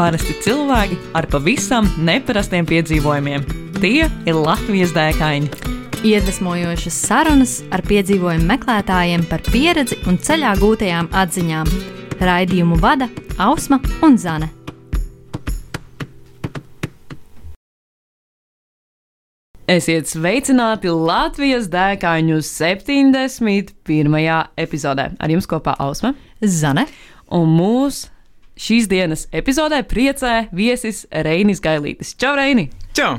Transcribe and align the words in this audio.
Parasti 0.00 0.32
cilvēki 0.40 0.96
ar 1.12 1.26
pavisam 1.28 1.84
neparastiem 2.00 2.64
piedzīvojumiem. 2.64 3.42
Tie 3.82 4.06
ir 4.08 4.36
Latvijas 4.38 4.94
dēkaini. 4.96 5.50
Iedvesmojošas 6.08 6.94
sarunas 7.04 7.50
ar 7.68 7.82
piedzīvojumu 7.84 8.46
meklētājiem 8.48 9.26
par 9.28 9.42
pieredzi 9.44 9.98
un 10.08 10.16
ceļā 10.16 10.54
gūtajām 10.56 11.10
atziņām. 11.20 11.68
Raidījumu 12.16 12.78
vada 12.80 13.10
Ausma 13.44 13.76
un 14.00 14.16
Zane. 14.16 14.48
Esiet 19.68 20.08
sveicināti 20.08 20.88
Latvijas 20.88 21.68
dēkaņu 21.68 22.40
71. 22.48 24.16
epizodē. 24.64 25.06
Ar 25.20 25.36
jums 25.36 25.50
kopā 25.50 25.76
Ausma 25.76 26.14
Zane. 26.40 26.86
un 27.30 27.52
mūsu 27.52 28.08
šīs 28.60 28.88
dienas 28.90 29.26
epizodē 29.32 29.80
priecē 29.88 30.50
viesis 30.52 31.06
Reinis 31.10 31.62
Gailītis. 31.64 32.14
Čau, 32.20 32.34
Reini! 32.38 32.68
Čau! 32.96 33.16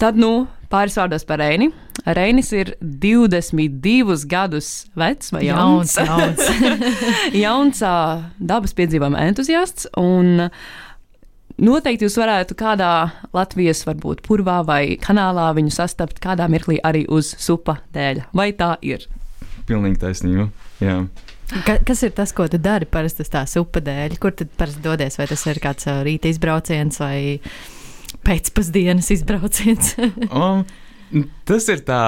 Tad, 0.00 0.18
nu, 0.20 0.46
pāris 0.72 0.96
vārdos 0.98 1.24
par 1.28 1.40
Reini. 1.40 1.70
Reinis 2.06 2.52
ir 2.54 2.74
22 2.80 4.26
gadus 4.30 4.70
vecs 4.98 5.32
vai 5.34 5.46
jauns. 5.46 5.96
Jauns, 5.96 6.44
jauns. 6.44 7.00
jauns 7.44 7.82
dabas 8.36 8.76
piedzīvojuma 8.76 9.24
entuziasts. 9.30 9.88
Un 9.98 10.50
noteikti 11.56 12.06
jūs 12.06 12.18
varētu 12.20 12.58
kādā 12.60 12.92
Latvijas, 13.36 13.86
varbūt 13.88 14.22
purvā 14.26 14.60
vai 14.68 14.82
kanālā 15.02 15.48
viņu 15.56 15.72
sastapt 15.74 16.20
kādā 16.22 16.50
mirklī 16.52 16.78
arī 16.84 17.06
uz 17.08 17.32
supa 17.40 17.80
dēļ. 17.96 18.26
Vai 18.36 18.52
tā 18.58 18.76
ir? 18.84 19.08
Pilnīgi 19.66 20.00
taisnība. 20.02 20.48
Jā. 20.82 21.00
Ka, 21.66 21.76
kas 21.86 22.02
ir 22.02 22.14
tas, 22.14 22.32
ko 22.34 22.48
tu 22.50 22.58
dari 22.58 22.88
parasti 22.90 23.22
uz 23.22 23.30
tās 23.30 23.54
upe 23.60 23.82
dēļ? 23.84 24.16
Kur 24.22 24.34
tad 24.34 24.50
parasti 24.58 24.82
dodies? 24.82 25.18
Vai 25.18 25.28
tas 25.30 25.44
ir 25.46 25.60
kāds 25.62 25.86
rīta 26.06 26.30
izbrauciens 26.30 26.98
vai 27.02 27.18
pēcpusdienas 28.26 29.12
izbrauciens? 29.14 29.94
Um, 31.06 31.22
tas 31.46 31.68
ir 31.70 31.84
tā, 31.86 32.02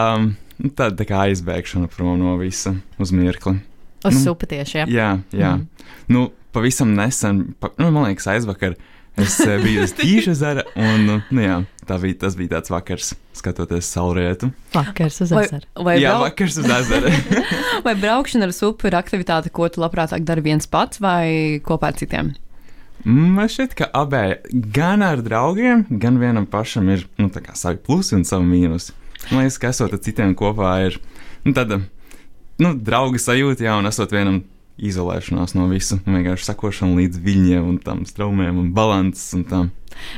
tā, 0.74 0.88
tā 0.98 1.04
kā 1.06 1.20
aizbēgšana 1.28 1.86
prom 1.92 2.16
no 2.18 2.34
visa 2.40 2.72
uz 2.98 3.12
mirkli. 3.14 3.60
uz 4.02 4.16
Nu, 4.16 4.22
supa 4.24 4.48
tieši. 4.50 4.80
Ja? 4.80 4.86
Jā, 4.90 5.10
jā. 5.30 5.52
Mhm. 5.54 5.94
Nu, 6.10 6.24
pavisam 6.54 6.96
nesen, 6.98 7.52
pa, 7.62 7.70
nu, 7.78 7.92
man 7.94 8.08
liekas, 8.08 8.26
aizvakar 8.34 8.74
es 9.22 9.38
eh, 9.44 9.58
biju 9.62 9.82
uz 9.86 9.94
Tīša 9.98 10.34
zara, 10.38 10.64
un 10.78 11.06
nu, 11.06 11.16
nu, 11.34 11.42
jā, 11.44 11.58
tā 11.88 11.98
bija, 12.02 12.18
tas 12.24 12.36
bija 12.38 12.56
tāds 12.56 12.72
vakars, 12.72 13.12
skatoties 13.38 13.88
saulrietu. 13.94 14.50
Vakars 14.74 15.20
uz 15.24 15.32
Vai, 15.34 15.44
ezeru. 15.46 15.66
vai, 15.86 15.96
jā, 16.02 16.12
brau, 16.14 16.26
vakars 16.26 16.58
uz 16.62 16.68
ezera. 16.78 17.12
vai 17.86 17.94
braukšana 17.98 18.48
ar 18.48 18.54
supu 18.56 18.90
ir 18.90 18.98
aktivitāte, 18.98 19.52
ko 19.54 19.68
tu 19.72 19.82
labprātāk 19.84 20.26
dari 20.28 20.44
viens 20.44 20.66
pats 20.70 21.00
vai 21.02 21.60
kopā 21.64 21.92
ar 21.92 21.98
citiem? 22.00 22.34
Man 23.06 23.46
šķiet, 23.48 23.76
ka 23.78 23.86
abēji, 23.94 24.40
gan 24.74 25.04
ar 25.06 25.20
draugiem, 25.22 25.84
gan 26.02 26.18
vienam 26.18 26.48
pašam 26.50 26.88
ir 26.90 27.06
nu, 27.20 27.28
tā 27.30 27.44
kā 27.44 27.54
savi 27.56 27.78
plusi 27.78 28.16
un 28.18 28.24
savi 28.26 28.48
mīnusi. 28.50 28.90
Man 29.30 29.44
liekas, 29.44 29.58
ka 29.62 29.70
esot 29.70 29.94
ar 29.94 30.02
citiem 30.02 30.34
kopā 30.38 30.72
ir 30.88 30.98
nu, 31.46 31.54
tāda 31.54 31.78
nu, 32.58 32.72
drauga 32.74 33.20
sajūta, 33.22 33.64
jā, 33.68 33.76
un 33.78 33.86
esot 33.90 34.12
vienam 34.14 34.42
izolēšanās 34.78 35.56
no 35.58 35.66
visa, 35.72 35.98
vienkārši 36.06 36.50
sakošana 36.50 36.98
līdz 37.00 37.20
viļņiem 37.24 37.68
un 37.72 37.78
tam 37.82 38.04
straumēm 38.08 38.60
un 38.62 38.72
balances 38.76 39.30
un 39.38 39.44
tam. 39.48 39.70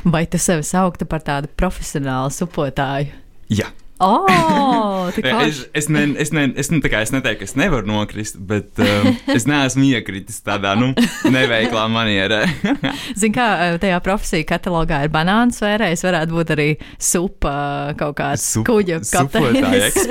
Vai 0.05 0.25
tu 0.29 0.37
sevi 0.41 0.65
sauktu 0.67 1.07
par 1.09 1.23
tādu 1.25 1.49
profesionālu 1.57 2.33
supotāju? 2.35 3.13
Jā, 3.51 3.71
Oh, 4.03 5.11
es, 5.15 5.69
es, 5.73 5.89
ne, 5.89 6.15
es, 6.17 6.31
ne, 6.33 6.47
es, 6.57 6.71
nu, 6.73 6.79
tā 6.81 6.89
kā 6.89 7.03
es 7.05 7.11
neteiktu, 7.13 7.43
ka 7.43 7.45
es 7.45 7.53
nevaru 7.59 7.85
nokrist, 7.85 8.39
bet 8.49 8.79
um, 8.81 9.11
es 9.35 9.45
neesmu 9.45 9.85
iekritis 9.91 10.41
tādā 10.45 10.73
nu, 10.79 10.89
neveiklā 11.29 11.83
manierē. 11.91 12.39
Zini, 13.19 13.33
kā 13.35 13.47
eh, 13.67 13.77
tajā 13.81 13.99
profesiju 14.01 14.47
katalogā 14.49 15.03
ir 15.05 15.13
banānu 15.13 15.53
sfērā, 15.53 15.91
es 15.93 16.01
varētu 16.05 16.33
būt 16.33 16.53
arī 16.57 16.67
supa 16.97 17.53
kaut 17.99 18.17
kāds 18.17 18.47
Sup- 18.55 18.65
kuģa 18.71 19.03
kapteinis. 19.05 20.01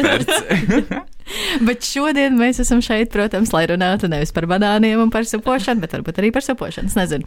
Bet 1.66 1.84
šodien 1.86 2.36
mēs 2.38 2.60
esam 2.62 2.82
šeit, 2.84 3.10
protams, 3.12 3.52
lai 3.54 3.64
runātu 3.70 4.10
nevis 4.10 4.32
par 4.34 4.46
banāniem 4.50 5.00
un 5.02 5.12
par 5.12 5.26
supošanu, 5.28 5.82
bet 5.82 5.94
varbūt 5.96 6.20
arī 6.22 6.30
par 6.34 6.44
supošanu. 6.44 6.90
Es 6.90 6.96
nezinu. 6.98 7.26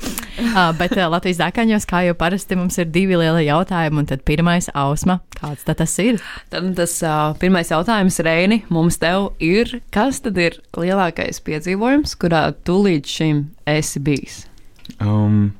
Uh, 0.51 0.71
bet 0.81 0.95
uh, 0.97 1.07
Latvijas 1.11 1.41
dākaņos, 1.41 1.87
kā 1.89 2.03
jau 2.07 2.15
parasti, 2.19 2.57
mums 2.59 2.77
ir 2.81 2.89
divi 2.93 3.17
lieli 3.19 3.47
jautājumi, 3.47 4.03
un 4.03 4.09
tad 4.09 4.23
pirmais 4.27 4.69
ausma. 4.77 5.19
Kāds 5.37 5.65
tad 5.67 5.81
tas 5.81 5.95
ir? 6.03 6.21
Tad 6.53 6.69
tas 6.77 6.95
uh, 7.05 7.33
pirmais 7.41 7.71
jautājums, 7.73 8.19
Reini, 8.25 8.61
mums 8.73 8.99
tev 9.01 9.31
ir, 9.43 9.79
kas 9.93 10.21
tad 10.23 10.39
ir 10.41 10.59
lielākais 10.77 11.41
piedzīvojums, 11.45 12.15
kurā 12.21 12.47
tu 12.65 12.79
līdz 12.85 13.17
šim 13.17 13.43
esi 13.69 14.03
bijis? 14.03 14.43
Um, 14.99 15.53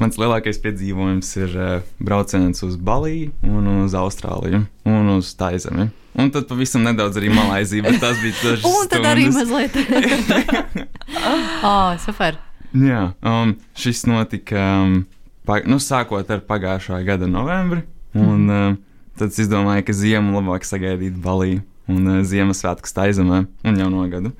mans 0.00 0.18
lielākais 0.20 0.60
piedzīvojums 0.62 1.32
ir 1.42 1.56
uh, 1.56 1.72
brauciens 2.02 2.62
uz 2.66 2.76
Baliju, 2.76 3.32
un 3.46 3.72
uz 3.80 3.96
Austrāliju 3.98 4.64
un 4.88 5.16
uz 5.18 5.34
Taizemi. 5.38 5.90
Un 6.18 6.30
tad 6.34 6.48
pavisam 6.50 6.82
nedaudz 6.82 7.16
arī 7.20 7.30
Malaizija, 7.30 7.84
bet 7.86 8.00
tas 8.02 8.18
bija 8.22 8.34
dažas 8.44 8.64
Un 8.66 8.88
tad 8.90 9.06
arī 9.06 9.28
stundas. 9.30 9.50
mazliet. 9.50 10.90
oh, 11.66 11.94
super. 12.02 12.38
Jā, 12.74 13.04
um, 13.26 13.54
šis 13.78 14.04
notika 14.10 14.62
um, 14.84 15.00
pa, 15.46 15.60
nu, 15.66 15.78
sākot 15.82 16.28
ar 16.30 16.42
pagājušā 16.46 17.00
gada 17.06 17.26
novembri. 17.30 17.82
Un, 18.14 18.46
um, 18.50 18.76
tad 19.18 19.30
es 19.30 19.38
izdomāju, 19.46 19.86
ka 19.86 19.94
ziemu 19.94 20.34
labāk 20.38 20.66
sagaidīt 20.66 21.18
Baliju 21.22 21.62
un 21.90 22.06
uh, 22.06 22.20
Ziemassvētku 22.26 22.90
Taizemē 22.94 23.44
un 23.66 23.78
jauno 23.78 24.06
gadu. 24.10 24.32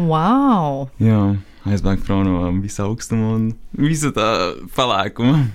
Wow! 0.00 0.88
Jā, 1.02 1.20
aizbēgt 1.68 2.04
prom 2.06 2.24
no 2.28 2.50
visa 2.62 2.84
augstuma 2.88 3.34
un 3.36 3.48
visa 3.76 4.12
tā 4.16 4.28
palēkuma. 4.76 5.46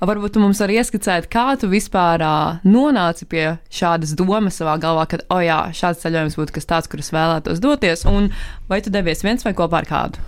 Varbūt 0.00 0.32
tu 0.32 0.40
mums 0.40 0.60
vari 0.62 0.78
ieskicēt, 0.80 1.26
kā 1.28 1.58
tu 1.60 1.68
vispār 1.68 2.22
uh, 2.24 2.60
nonāci 2.64 3.26
pie 3.28 3.44
šādas 3.68 4.14
domas 4.16 4.56
savā 4.56 4.78
galvā, 4.80 5.04
ka, 5.10 5.18
oh, 5.28 5.42
jā, 5.44 5.58
šāds 5.76 6.00
ceļojums 6.00 6.38
būtu 6.40 6.54
kas 6.56 6.68
tāds, 6.70 6.88
kurus 6.88 7.12
vēlētos 7.12 7.60
doties, 7.60 8.06
un 8.08 8.30
vai 8.70 8.80
tu 8.80 8.92
devies 8.92 9.20
viens 9.26 9.44
vai 9.44 9.52
kopā 9.58 9.82
ar 9.82 9.88
kādu? 9.90 10.22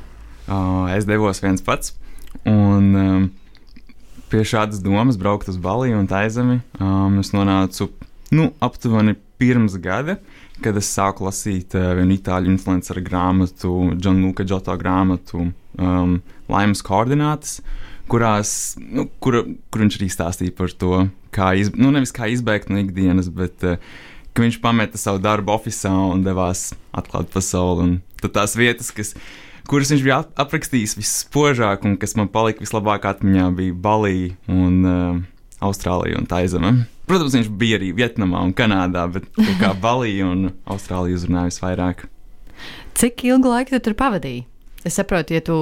Uh, 0.45 0.91
es 0.93 1.09
devos 1.09 1.41
viens 1.41 1.65
pats. 1.65 1.95
Un 2.45 2.91
um, 3.01 3.25
pie 4.29 4.45
šādas 4.45 4.83
domas 4.85 5.17
braukt 5.21 5.49
uz 5.49 5.57
Baliju 5.57 6.03
un 6.03 6.09
Taizemi 6.11 6.59
um, 6.77 7.17
es 7.23 7.33
nonācu 7.33 7.89
nu, 8.33 8.51
aptuveni 8.61 9.17
pirms 9.41 9.79
gada, 9.81 10.19
kad 10.61 10.77
es 10.77 10.91
sāku 10.93 11.25
lasīt 11.25 11.73
uh, 11.79 11.95
vienu 11.97 12.19
itāļu 12.19 12.53
influenceru 12.53 13.01
grāmatu, 13.09 13.73
Džonluka 13.97 14.45
Džoto 14.45 14.77
grāmatu 14.81 15.47
um, 15.49 16.19
Laimas 16.53 16.85
koordinātas. 16.85 17.63
Kurās, 18.11 18.75
nu, 18.83 19.07
kur, 19.23 19.39
kur 19.73 19.85
viņš 19.85 19.99
arī 20.01 20.09
stāstīja 20.13 20.55
par 20.59 20.73
to, 20.77 21.05
kā, 21.33 21.53
iz, 21.57 21.71
nu, 21.79 21.93
nevis 21.95 22.13
kā 22.13 22.27
izbēgt 22.33 22.69
no 22.73 22.81
ikdienas, 22.83 23.31
bet 23.33 23.63
uh, 23.65 23.79
ka 24.35 24.43
viņš 24.45 24.59
pameta 24.65 24.99
savu 25.01 25.21
darbu 25.23 25.55
oficiālā 25.55 26.11
un 26.17 26.25
devās 26.27 26.73
atklāt 26.97 27.31
pasauli. 27.33 27.87
Un 27.87 27.95
tad 28.21 28.35
tās 28.37 28.57
vietas, 28.59 28.91
kas, 28.93 29.15
kuras 29.71 29.93
viņš 29.95 30.05
bija 30.05 30.19
ap- 30.25 30.35
aprakstījis 30.47 30.97
visspožāk 30.99 31.87
un 31.89 31.97
kas 32.01 32.17
man 32.19 32.29
palika 32.33 32.65
vislabāk 32.65 33.07
atmiņā, 33.15 33.49
bija 33.57 33.79
Balija 33.87 34.35
un 34.51 34.83
uh, 34.85 35.23
Austrālija 35.63 36.19
un 36.21 36.27
Taizeme. 36.29 36.75
Protams, 37.09 37.35
viņš 37.39 37.49
bija 37.59 37.79
arī 37.81 37.93
Vietnamā 37.97 38.43
un 38.45 38.53
Kanādā, 38.57 39.07
bet 39.15 39.31
kā 39.63 39.73
Balija 39.79 40.29
un 40.29 40.51
Austrālija 40.67 41.17
uzrunāja 41.23 41.53
visvairāk. 41.55 42.09
Cik 42.99 43.25
ilgu 43.31 43.49
laiku 43.55 43.73
tu 43.79 43.87
tur 43.89 43.97
pavadīji? 43.99 44.45
Es 44.85 44.99
saprotu, 44.99 45.37
ja 45.37 45.43
tu 45.45 45.57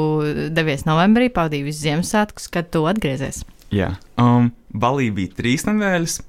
devies 0.55 0.87
novembrī, 0.88 1.28
pavadīji 1.32 1.67
visus 1.67 1.84
Ziemassvētkus, 1.84 2.49
kad 2.52 2.70
tu 2.72 2.87
atgriezies. 2.88 3.43
Jā, 3.70 3.94
um, 4.19 4.50
Balija 4.72 5.14
bija 5.14 5.37
trīs 5.37 5.67
nedēļas. 5.69 6.20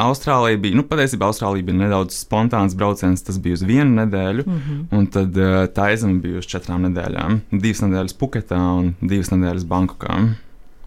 Austrālija 0.00 0.58
bija, 0.58 0.74
nu, 0.78 0.82
patiesībā 0.88 1.28
Austrālija 1.28 1.66
bija 1.68 1.78
nedaudz 1.84 2.16
spontāns 2.18 2.74
brauciens. 2.78 3.22
Tas 3.22 3.38
bija 3.42 3.58
uz 3.58 3.62
vienu 3.66 3.94
nedēļu, 4.00 4.44
mm 4.46 4.60
-hmm. 4.60 4.80
un 4.98 5.06
tad 5.06 5.36
uh, 5.38 5.66
Taizeme 5.74 6.18
bija 6.22 6.42
uz 6.42 6.48
četrām 6.50 6.86
nedēļām. 6.88 7.40
Divas 7.52 7.82
nedēļas 7.84 8.18
Puketā 8.18 8.60
un 8.78 8.94
divas 9.00 9.30
nedēļas 9.30 9.68
Bankokā. 9.70 10.18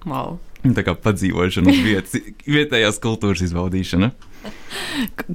Wow. 0.06 0.38
Tā 0.76 0.84
kā 0.84 0.96
padzīvošana 0.96 1.72
vietas, 1.86 2.18
vietējās 2.58 3.00
kultūras 3.04 3.44
izbaudīšana. 3.46 4.12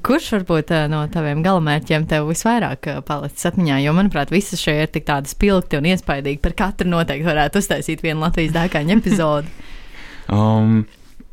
Kurš 0.07 0.29
varbūt 0.37 0.73
no 0.93 1.03
taviem 1.13 1.43
galamērķiem 1.45 2.07
tev 2.11 2.29
visvairāk 2.31 2.89
palicis 3.09 3.49
atmiņā? 3.51 3.81
Jo, 3.85 3.95
manuprāt, 3.97 4.33
visas 4.35 4.63
šie 4.63 4.77
ir 4.85 4.93
tik 4.93 5.07
tādi 5.09 5.33
spilgti 5.33 5.79
un 5.81 5.89
iespaidīgi. 5.93 6.41
Par 6.43 6.57
katru 6.59 6.91
noteikti 6.93 7.29
varētu 7.29 7.63
uztaisīt 7.63 8.05
vienu 8.05 8.25
Latvijas 8.25 8.55
dākāņu 8.57 8.95
epizodi. 8.99 9.53
Um, 10.33 10.85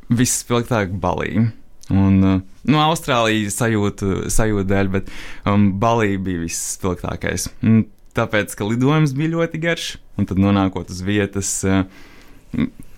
viss 0.09 0.43
spilgtāk 0.43 0.95
Balija. 1.01 1.49
Un, 1.89 2.19
nu, 2.21 2.81
Austrālija 2.83 3.49
sajūta, 3.53 4.27
sajūta 4.29 4.67
dēļ, 4.69 4.91
bet 4.93 5.07
um, 5.49 5.71
Balija 5.81 6.19
bija 6.21 6.43
viss 6.43 6.75
spilgtākais. 6.75 7.49
Un 7.65 7.87
Tāpēc, 8.17 8.55
ka 8.57 8.67
lidojums 8.67 9.13
bija 9.15 9.35
ļoti 9.35 9.61
garš, 9.61 9.89
un 10.17 10.27
tad 10.29 10.39
nonākot 10.41 10.89
uz 10.91 11.01
vietas, 11.05 11.51
uh, 11.67 11.83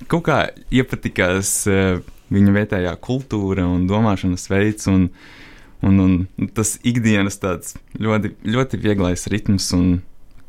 kaut 0.10 0.24
kā 0.26 0.38
iepatikās 0.74 1.52
uh, 1.70 2.00
viņa 2.32 2.56
vietējā 2.56 2.96
kultūra 3.04 3.66
un 3.68 3.86
domāšanas 3.90 4.48
veids. 4.52 4.88
Un, 4.92 5.10
un, 5.86 6.00
un 6.02 6.50
tas 6.56 6.78
ikdienas 6.88 7.40
tāds 7.42 7.76
ļoti, 8.00 8.36
ļoti 8.48 8.82
vieglais 8.82 9.28
ritms, 9.32 9.70
un 9.78 10.02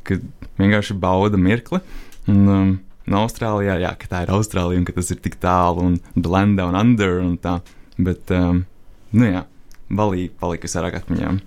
kad 0.07 0.25
vienkārši 0.61 0.99
bauda 1.03 1.41
mirkli. 1.41 1.83
Un, 2.31 2.43
um, 2.47 2.75
no 3.11 3.23
Austrālijā, 3.27 3.79
jā, 3.83 3.95
ka 3.99 4.11
tā 4.11 4.25
ir 4.25 4.35
Austrālija 4.35 4.83
un 4.83 4.87
ka 4.89 4.95
tas 4.99 5.11
ir 5.15 5.23
tik 5.23 5.39
tālu 5.43 5.89
un 5.91 5.97
blenda 6.15 6.69
un 6.71 6.79
under 6.79 7.19
un 7.23 7.35
tā. 7.43 7.59
Bet, 8.03 8.31
um, 8.35 8.65
nu 9.13 9.29
jā, 9.29 9.47
Balī 9.93 10.31
palika 10.41 10.65
visvairāk 10.65 11.03
atmiņām. 11.03 11.39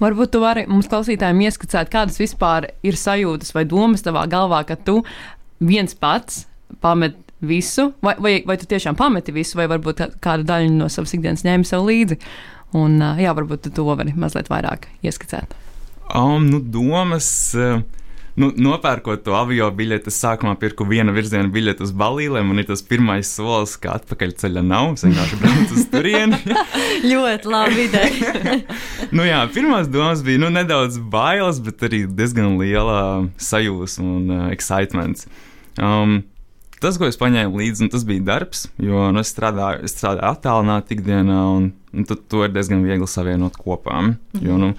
Varbūt 0.00 0.32
tu 0.32 0.40
vari 0.42 0.64
mums 0.70 0.88
klausītājiem 0.90 1.42
ieskicēt, 1.44 1.90
kādas 1.92 2.16
vispār 2.20 2.70
ir 2.86 2.96
sajūtas 2.96 3.52
vai 3.52 3.66
domas 3.68 4.04
tavā 4.04 4.24
galvā, 4.32 4.62
ka 4.66 4.78
tu 4.80 5.02
viens 5.60 5.92
pats 5.92 6.46
pamet 6.80 7.18
visu, 7.42 7.90
vai, 8.04 8.14
vai, 8.22 8.34
vai 8.46 8.56
tu 8.60 8.68
tiešām 8.70 8.96
pameti 8.98 9.34
visu, 9.34 9.58
vai 9.60 9.68
varbūt 9.72 10.04
kādu 10.22 10.46
daļu 10.48 10.74
no 10.76 10.90
savas 10.92 11.14
ikdienas 11.16 11.44
ņēmi 11.46 11.68
sev 11.68 11.86
līdzi. 11.88 12.20
Un, 12.78 13.00
jā, 13.20 13.34
varbūt 13.36 13.66
tu 13.66 13.74
to 13.76 13.84
vari 13.88 14.14
mazliet 14.16 14.48
vairāk 14.48 14.88
ieskicēt. 15.04 15.56
Um, 16.12 16.46
nu, 16.48 16.60
domas. 16.60 17.26
Uh, 17.56 17.82
nu, 18.40 18.48
nopērkot 18.56 19.24
to 19.26 19.34
avio 19.36 19.68
biļeti, 19.76 20.08
es 20.12 20.18
sākumā 20.22 20.54
pirku 20.60 20.86
viena 20.88 21.12
virziena 21.14 21.50
biļeti 21.52 21.84
uz 21.84 21.92
Balīlēm. 21.96 22.52
Ir 22.56 22.68
tas 22.70 22.84
pirmais 22.86 23.28
solis, 23.28 23.74
ka 23.80 23.98
atpakaļceļa 23.98 24.64
nav. 24.64 24.94
Es 24.96 25.06
vienkārši 25.06 25.40
braucu 25.42 25.78
uz 25.78 25.86
turieni. 25.92 26.40
ļoti 27.12 27.52
labi 27.52 27.86
ideja. 27.88 28.58
nu, 29.16 29.26
jā, 29.28 29.42
pirmās 29.52 29.90
domas 29.92 30.24
bija 30.26 30.42
nu, 30.42 30.52
nedaudz 30.54 30.98
bailes, 31.12 31.60
bet 31.64 31.84
arī 31.88 32.04
diezgan 32.08 32.56
liela 32.60 33.00
sajūsma 33.36 34.18
un 34.18 34.36
uh, 34.38 34.44
excitements. 34.54 35.28
Um, 35.80 36.22
tas, 36.82 36.98
ko 37.00 37.08
es 37.08 37.18
paņēmu 37.20 37.62
līdzi, 37.62 37.88
tas 37.92 38.04
bija 38.08 38.24
darbs, 38.26 38.66
jo 38.82 39.08
nu, 39.14 39.22
es 39.22 39.30
strādāju, 39.32 39.84
es 39.86 39.94
strādāju 39.96 40.28
attālināti 40.32 40.98
ikdienā, 40.98 41.38
un, 41.56 41.70
un 41.94 42.08
to 42.10 42.44
ir 42.44 42.52
diezgan 42.54 42.84
viegli 42.86 43.08
savienot 43.08 43.56
kopā. 43.60 44.00
-hmm. 44.02 44.42
jo, 44.42 44.58
nu, 44.58 44.74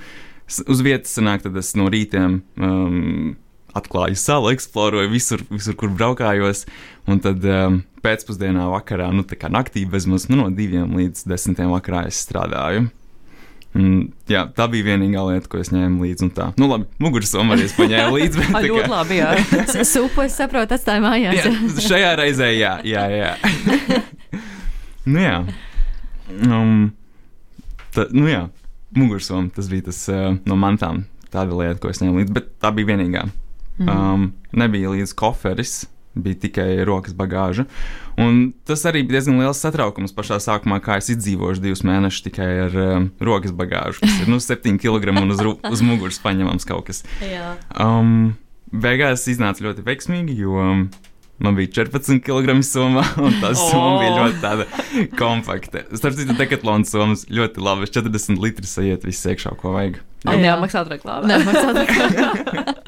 uz 0.67 0.81
vietas 0.81 1.15
sanāk, 1.17 1.43
tad 1.43 1.57
es 1.57 1.73
no 1.79 1.89
rītiem 1.89 2.41
um, 2.57 3.35
atklāju 3.73 4.15
salu, 4.19 4.51
eksploroju 4.53 5.09
visur, 5.09 5.43
visur 5.49 5.75
kur 5.75 5.89
braukājos. 5.89 6.65
Un 7.09 7.19
tad 7.19 7.43
um, 7.43 7.81
pēcpusdienā, 8.03 8.67
vakarā, 8.71 9.09
nu 9.15 9.25
tā 9.27 9.37
kā 9.39 9.49
naktī 9.51 9.85
bezmaz 9.89 10.29
nu, 10.29 10.43
no 10.43 10.49
diviem 10.53 10.93
līdz 10.97 11.25
desmitiem 11.29 11.71
vakarā 11.73 12.05
es 12.07 12.21
strādāju. 12.25 12.89
Mm, 13.73 14.11
jā, 14.29 14.43
tā 14.53 14.67
bija 14.69 14.85
vienīgā 14.91 15.21
lieta, 15.31 15.49
ko 15.49 15.57
es 15.57 15.71
ņēmu 15.73 16.05
līdzi. 16.05 16.27
Tā, 16.37 16.51
nu, 16.61 16.67
labi, 16.69 16.85
mugursoma 17.01 17.55
arī 17.55 17.65
es 17.65 17.73
paņēmu 17.77 18.15
līdzi. 18.19 18.41
Bet, 18.43 18.67
ļoti 18.69 18.83
kā... 18.83 18.89
labi, 18.91 19.17
jā. 19.17 19.29
Supu 19.93 20.25
es 20.27 20.35
saprotu, 20.37 20.77
atstāju 20.77 21.01
mājās. 21.05 21.39
jā, 21.41 21.85
šajā 21.87 22.11
reizē, 22.21 22.51
jā, 22.53 22.75
jā. 22.85 23.05
jā. 23.17 23.31
nu, 25.13 25.23
jā. 25.23 25.37
Um, 26.45 26.91
tā, 27.95 28.05
nu, 28.13 28.27
jā, 28.29 28.45
mugursoma 28.97 29.49
tas 29.55 29.71
bija 29.73 29.89
tas 29.89 30.03
uh, 30.13 30.35
no 30.45 30.59
mantām. 30.59 31.07
Tāda 31.33 31.57
lieta, 31.57 31.79
ko 31.81 31.89
es 31.89 32.03
ņēmu 32.03 32.21
līdzi, 32.21 32.35
bet 32.35 32.53
tā 32.61 32.69
bija 32.77 32.93
vienīgā. 32.93 33.25
Mm. 33.81 33.89
Um, 33.89 34.29
nebija 34.53 34.93
līdz 34.93 35.15
koferis, 35.17 35.79
bija 36.15 36.39
tikai 36.45 36.83
rokas 36.85 37.15
bagāža. 37.17 37.65
Un 38.21 38.51
tas 38.67 38.83
arī 38.89 39.01
bija 39.01 39.19
diezgan 39.19 39.39
liels 39.41 39.61
satraukums 39.63 40.13
pašā 40.13 40.37
sākumā, 40.43 40.79
kā 40.83 40.99
es 41.01 41.09
izdzīvoju 41.15 41.61
divus 41.63 41.81
mēnešus 41.87 42.27
tikai 42.27 42.49
ar 42.67 42.77
um, 42.83 43.07
rokas 43.23 43.55
bagāžu, 43.57 44.03
kas 44.03 44.19
ir 44.21 44.29
nu, 44.29 44.37
7 44.43 44.77
kg 44.81 45.15
un 45.23 45.33
uz, 45.33 45.41
uz 45.71 45.85
muguras 45.85 46.21
paņemams 46.23 46.69
kaut 46.69 46.85
kas. 46.91 47.01
Jā. 47.25 47.55
Um, 47.73 48.35
beigās 48.69 49.25
iznāca 49.31 49.65
ļoti 49.65 49.85
veiksmīgi, 49.87 50.37
jo 50.43 50.59
um, 50.61 50.85
man 51.43 51.57
bija 51.57 51.73
14 51.81 52.21
kg 52.25 52.59
somā, 52.67 53.05
un 53.17 53.39
tā 53.41 53.53
summa 53.57 53.89
oh. 53.95 53.99
bija 54.03 54.15
ļoti 54.19 54.41
tāda 54.43 55.09
kompakta. 55.19 55.85
Starp 55.97 56.19
citu, 56.19 56.37
dekatlons 56.37 56.93
summas 56.93 57.25
ļoti 57.33 57.65
labi, 57.65 57.89
40 57.89 58.41
litri 58.43 58.69
sajiet 58.69 59.07
viss 59.09 59.25
iekšā, 59.29 59.57
ko 59.57 59.73
vajag. 59.77 60.03
Jā, 60.23 60.37
jā 60.39 60.53
maksāt 60.61 60.93
reklāmā. 60.93 61.41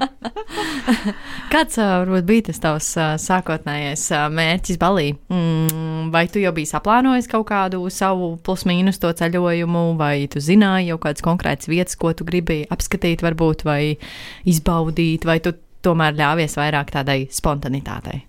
Kāds 1.53 1.79
varbūt 1.79 2.27
bija 2.27 2.45
tas 2.49 2.61
tavs 2.63 2.89
sākotnējais 3.23 4.05
mērķis 4.35 4.79
balī? 4.81 5.09
Mm, 5.31 6.11
vai 6.13 6.25
tu 6.31 6.41
jau 6.43 6.53
biji 6.55 6.71
saplānojis 6.73 7.29
kaut 7.31 7.47
kādu 7.49 7.81
savu 7.93 8.35
plus-mínus 8.45 9.01
to 9.01 9.11
ceļojumu, 9.15 9.85
vai 9.99 10.27
tu 10.31 10.43
zināji 10.43 10.91
jau 10.91 10.99
kādas 11.01 11.25
konkrētas 11.25 11.71
vietas, 11.71 11.97
ko 11.99 12.13
tu 12.13 12.27
gribi 12.27 12.63
apskatīt, 12.73 13.25
varbūt, 13.25 13.65
vai 13.67 13.95
izbaudīt, 14.47 15.27
vai 15.27 15.39
tu 15.43 15.55
tomēr 15.85 16.15
ļāvies 16.17 16.57
vairāk 16.59 16.93
tādai 16.95 17.25
spontanitātei? 17.33 18.23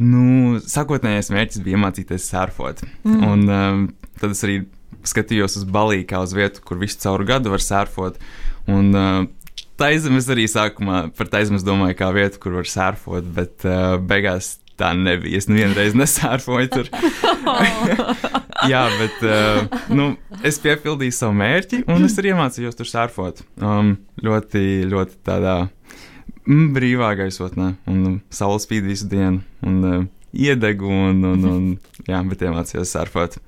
Nu, 0.00 0.60
sākotnējais 0.64 1.28
mērķis 1.34 1.64
bija 1.64 1.76
iemācīties 1.76 2.28
surfot. 2.30 2.80
Mm. 3.04 3.24
Un 3.26 3.50
um, 3.52 3.82
tad 4.20 4.32
es 4.32 4.40
arī 4.46 4.62
skatījos 5.06 5.58
uz 5.60 5.66
balīgu 5.68 6.06
kā 6.08 6.22
uz 6.24 6.32
vietu, 6.36 6.62
kur 6.64 6.80
visu 6.80 6.96
cauru 7.02 7.26
gadu 7.28 7.52
var 7.52 7.64
surfot. 7.64 8.16
Un, 8.70 8.88
uh, 8.96 9.26
Taizemes 9.80 10.28
arī 10.32 10.44
sākumā 10.50 11.06
par 11.16 11.30
taizemes 11.32 11.64
domāju, 11.64 11.96
kā 11.96 12.10
vietu, 12.12 12.40
kur 12.42 12.58
var 12.58 12.68
surfot, 12.68 13.24
bet 13.36 13.64
uh, 13.64 13.96
beigās 13.96 14.58
tā 14.80 14.92
nebija. 14.96 15.40
Es 15.40 15.48
nevienu 15.50 15.76
reizi 15.76 15.98
nesārfoju 16.00 16.70
tur. 16.72 16.90
Jā, 18.70 18.84
bet 19.00 19.24
uh, 19.24 19.80
nu, 19.96 20.12
es 20.46 20.60
piepildīju 20.62 21.16
savu 21.16 21.36
mērķi, 21.40 21.84
un 21.88 22.04
es 22.08 22.16
arī 22.20 22.34
iemācījos 22.34 22.76
tur 22.76 22.88
surfot. 22.88 23.44
Um, 23.60 23.94
ļoti, 24.24 24.64
ļoti 24.90 25.20
tādā 25.26 25.56
mm, 26.44 26.66
brīvā 26.76 27.14
gaisotnē, 27.20 27.74
un 27.90 28.20
saule 28.32 28.60
spīd 28.62 28.88
visu 28.88 29.08
dienu, 29.10 29.40
un 29.64 29.78
uh, 29.80 30.02
iedegu, 30.36 30.90
un, 31.08 31.24
un, 31.32 31.46
un 31.54 31.70
jā, 32.08 32.20
bet 32.28 32.44
iemācījos 32.48 32.92
surfot. 32.96 33.40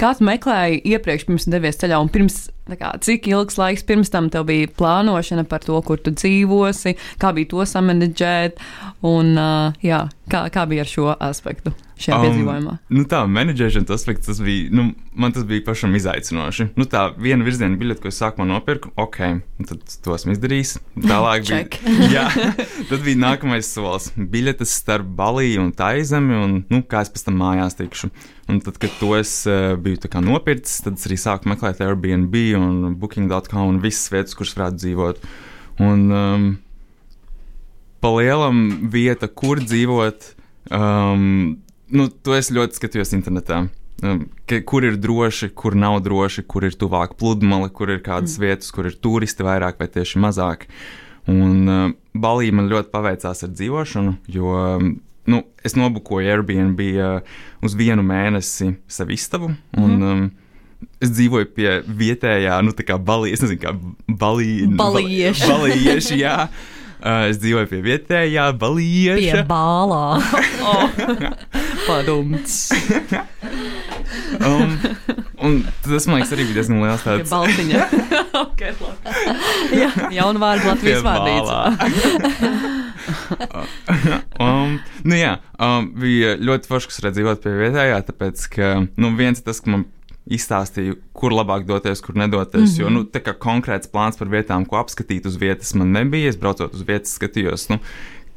Kā 0.00 0.12
tu 0.16 0.26
meklēji 0.28 0.80
iepriekš, 0.94 1.26
pirms 1.28 1.48
devies 1.50 1.80
ceļā, 1.80 2.00
un 2.02 2.10
pirms, 2.12 2.38
kā, 2.70 2.94
cik 3.04 3.28
ilgs 3.30 3.58
laiks 3.60 3.86
pirms 3.88 4.12
tam 4.12 4.30
tev 4.32 4.46
bija 4.50 4.70
plānošana 4.78 5.46
par 5.50 5.64
to, 5.66 5.78
kur 5.86 6.00
tu 6.00 6.14
dzīvosi, 6.14 6.96
kā 7.20 7.34
bija 7.36 7.52
to 7.52 7.66
samanedžēt, 7.68 8.60
un 9.06 9.36
uh, 9.36 9.84
jā, 9.84 10.04
kā, 10.32 10.46
kā 10.54 10.66
bija 10.70 10.86
ar 10.86 10.92
šo 10.94 11.14
aspektu? 11.16 11.74
Šajā 12.00 12.16
um, 12.16 12.24
piedzīvojumā? 12.26 12.74
Nu, 12.96 13.04
tā 13.10 13.20
menedžēšanas 13.30 13.92
aspekts, 13.94 14.28
tas 14.30 14.40
bija, 14.44 14.70
nu, 14.74 14.86
man 15.18 15.34
tas 15.36 15.46
bija 15.48 15.64
pašam 15.66 15.94
izaicinoši. 15.98 16.70
Nu, 16.80 16.86
tā 16.90 17.06
viena 17.20 17.46
virziena 17.46 17.78
biļete, 17.80 18.02
ko 18.02 18.10
es 18.10 18.20
sākumā 18.22 18.48
nopirku, 18.48 18.92
ok, 19.00 19.20
tad 19.68 19.96
to 20.04 20.16
esmu 20.16 20.34
izdarījis. 20.36 20.74
Tālāk 21.04 21.46
bija, 21.50 21.62
jā, 22.16 22.26
tad 22.90 23.04
bija 23.06 23.22
nākamais 23.26 23.68
solis- 23.68 24.10
biļetes 24.34 24.74
starp 24.82 25.12
Baliju 25.18 25.66
un 25.66 25.72
Taizemi, 25.76 26.36
un, 26.36 26.58
nu, 26.72 26.82
kā 26.86 27.04
es 27.04 27.12
pēc 27.12 27.28
tam 27.28 27.40
mājās 27.42 27.78
tikšu. 27.78 28.12
Un 28.50 28.58
tad, 28.64 28.80
kad 28.82 28.90
to 28.98 29.12
es 29.14 29.30
uh, 29.46 29.76
biju 29.78 30.00
nopircis, 30.26 30.80
tad 30.82 30.98
es 30.98 31.06
arī 31.06 31.20
sāku 31.20 31.50
meklēt 31.52 31.82
Airbnb 31.84 32.34
un 32.58 32.96
Booking.com 32.98 33.68
un 33.68 33.78
visas 33.84 34.10
vietas, 34.10 34.34
kuras 34.34 34.56
varētu 34.56 34.80
dzīvot. 34.82 35.22
Un, 35.86 36.02
um, 36.10 36.48
pa 38.00 38.12
lielam 38.16 38.88
vieta, 38.92 39.28
kur 39.28 39.60
dzīvot, 39.62 40.32
um, 40.72 41.60
nu, 41.94 42.08
to 42.10 42.34
es 42.38 42.50
ļoti 42.54 42.80
skatījos 42.80 43.14
internetā. 43.16 43.64
Um, 44.00 44.22
kur 44.64 44.86
ir 44.86 44.96
droši, 44.96 45.50
kur 45.52 45.76
nav 45.76 45.98
droši, 46.06 46.46
kur 46.48 46.64
ir 46.64 46.76
tuvāk 46.78 47.18
pludmale, 47.20 47.68
kur 47.68 47.92
ir 47.92 48.00
kādas 48.04 48.38
mm. 48.38 48.46
vietas, 48.46 48.72
kur 48.72 48.88
ir 48.88 48.96
turisti 48.96 49.44
vairāk 49.44 49.80
vai 49.80 49.90
tieši 49.92 50.22
mazāk. 50.24 50.64
Un 51.28 51.68
uh, 51.68 51.86
Balī 52.16 52.48
man 52.56 52.70
ļoti 52.70 52.88
paveicās 52.94 53.44
ar 53.44 53.52
dzīvošanu, 53.52 54.16
jo 54.32 54.54
um, 54.56 54.94
nu, 55.30 55.42
es 55.66 55.76
nobukoju 55.76 56.32
Airbnb 56.32 56.80
uh, 56.94 57.42
uz 57.60 57.76
vienu 57.76 58.04
mēnesi 58.06 58.72
savu 58.88 59.16
istabu. 59.16 59.52
Un, 59.76 59.90
mm. 59.96 60.12
um, 60.12 60.30
Es 61.00 61.10
dzīvoju 61.12 61.48
pie 61.52 61.72
vietējā, 61.84 62.54
nu, 62.64 62.72
tā 62.72 62.86
kā 62.88 62.94
balī, 62.96 63.34
es 63.36 63.42
nezinu, 63.44 63.60
kā 63.60 63.74
balī, 64.20 64.62
balīieši. 64.80 65.48
balīieši 65.48 66.20
jā. 66.22 66.36
Uh, 67.00 67.30
es 67.30 67.38
dzīvoju 67.40 67.64
pie 67.70 67.78
vietējā 67.80 68.42
balīieša. 68.60 69.38
Pie 69.38 69.44
bālā. 69.48 70.20
oh. 70.68 70.98
Padumts. 71.90 72.70
um, 74.46 74.78
un 75.42 75.56
tas, 75.82 76.06
man 76.06 76.20
liekas, 76.20 76.32
arī 76.36 76.46
bija 76.46 76.60
diezgan 76.60 76.82
liels 76.84 77.02
tāds- 77.02 77.32
baltiņa. 77.34 77.86
okay, 78.44 78.74
Jā, 79.74 79.90
jaunu 80.14 80.42
vārdu 80.42 80.70
Latvijas 80.70 81.02
vārdīts. 81.06 81.50
um, 84.46 84.76
nu 85.02 85.18
jā, 85.18 85.32
um, 85.58 85.90
bija 85.98 86.36
ļoti 86.38 86.70
forši, 86.70 86.92
kas 86.92 87.02
redzējot 87.08 87.42
pie 87.42 87.56
vietējā, 87.64 87.98
tāpēc, 88.12 88.46
ka, 88.54 88.74
nu, 88.94 89.14
viens 89.18 89.42
tas, 89.42 89.58
ka 89.64 89.74
man 89.74 89.88
izstāstīju, 90.30 90.94
kur 91.16 91.34
labāk 91.34 91.66
doties, 91.66 92.02
kur 92.04 92.14
nedoties. 92.14 92.60
Mm 92.60 92.66
-hmm. 92.70 92.80
Jo 92.80 92.90
nu, 92.94 93.02
tā 93.02 93.22
kā 93.24 93.34
konkrēts 93.34 93.90
plāns 93.90 94.18
par 94.18 94.28
vietām, 94.30 94.66
ko 94.66 94.78
apskatīt 94.78 95.26
uz 95.26 95.36
vietas, 95.40 95.74
man 95.74 95.92
nebija. 95.92 96.28
Es 96.28 96.38
braucot 96.38 96.74
uz 96.74 96.86
vietas, 96.86 97.18
skatījos, 97.18 97.68
nu, 97.70 97.80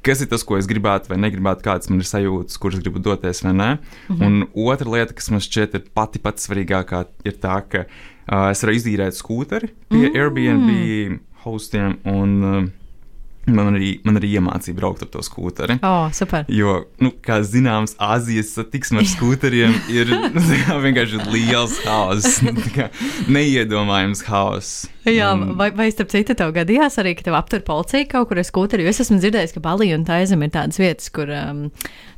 kas 0.03 0.21
ir 0.23 0.29
tas, 0.31 0.43
ko 0.43 0.57
es 0.59 0.67
gribētu 0.69 1.11
vai 1.11 1.19
negribētu, 1.23 1.63
kādas 1.65 1.89
man 1.91 2.03
ir 2.03 2.07
sajūtas, 2.09 2.59
kuras 2.61 2.81
gribu 2.83 3.01
doties 3.03 3.43
vai 3.45 3.53
nē. 3.53 3.69
Mm 3.77 4.15
-hmm. 4.15 4.25
Un 4.25 4.69
otra 4.71 4.89
lieta, 4.91 5.13
kas 5.13 5.29
man 5.31 5.39
šķiet 5.39 5.75
ir 5.75 5.83
pati 5.93 6.19
pati 6.19 6.43
svarīgākā, 6.43 7.05
ir 7.25 7.35
tā, 7.39 7.61
ka 7.69 7.85
uh, 7.85 8.51
es 8.51 8.63
varu 8.63 8.75
izīrēt 8.75 9.15
skūteri 9.15 9.69
pie 9.89 10.09
mm. 10.09 10.15
Airbnb 10.15 11.19
hostiem 11.43 11.97
un 12.05 12.43
uh, 12.43 12.69
Man 13.43 13.73
arī, 13.75 13.89
man 14.07 14.15
arī 14.15 14.29
iemācīja 14.37 14.75
braukt 14.77 15.01
ar 15.03 15.09
to 15.11 15.19
skūteri. 15.25 15.75
Oh, 15.83 16.05
super. 16.15 16.45
Jo, 16.47 16.85
nu, 17.03 17.09
kā 17.25 17.41
zināms, 17.43 17.97
Āzijas 17.99 18.53
satiksme 18.55 19.01
ar 19.01 19.09
skūteriem 19.11 19.73
ir 19.97 20.13
kā, 20.63 20.77
vienkārši 20.85 21.19
liels 21.33 21.75
haoss. 21.83 22.39
Neiedomājams 23.35 24.23
haoss. 24.29 24.85
Jā, 25.03 25.33
Un- 25.35 25.57
vai, 25.59 25.69
vai 25.75 25.89
starp 25.91 26.13
citu, 26.13 26.35
tev 26.39 26.53
gadījās 26.55 26.95
arī, 27.01 27.11
ka 27.19 27.25
tev 27.27 27.35
aptur 27.35 27.63
policija 27.67 28.07
kaut 28.11 28.29
kur 28.29 28.39
ar 28.39 28.47
skūteri? 28.47 28.85
Jo 28.87 28.93
es 28.93 29.03
esmu 29.03 29.19
dzirdējis, 29.19 29.55
ka 29.57 29.63
Balija 29.65 29.97
un 29.99 30.05
Taizem 30.07 30.43
ir 30.47 30.53
tādas 30.55 30.79
vietas, 30.79 31.09
kur 31.13 31.27
um, 31.35 31.65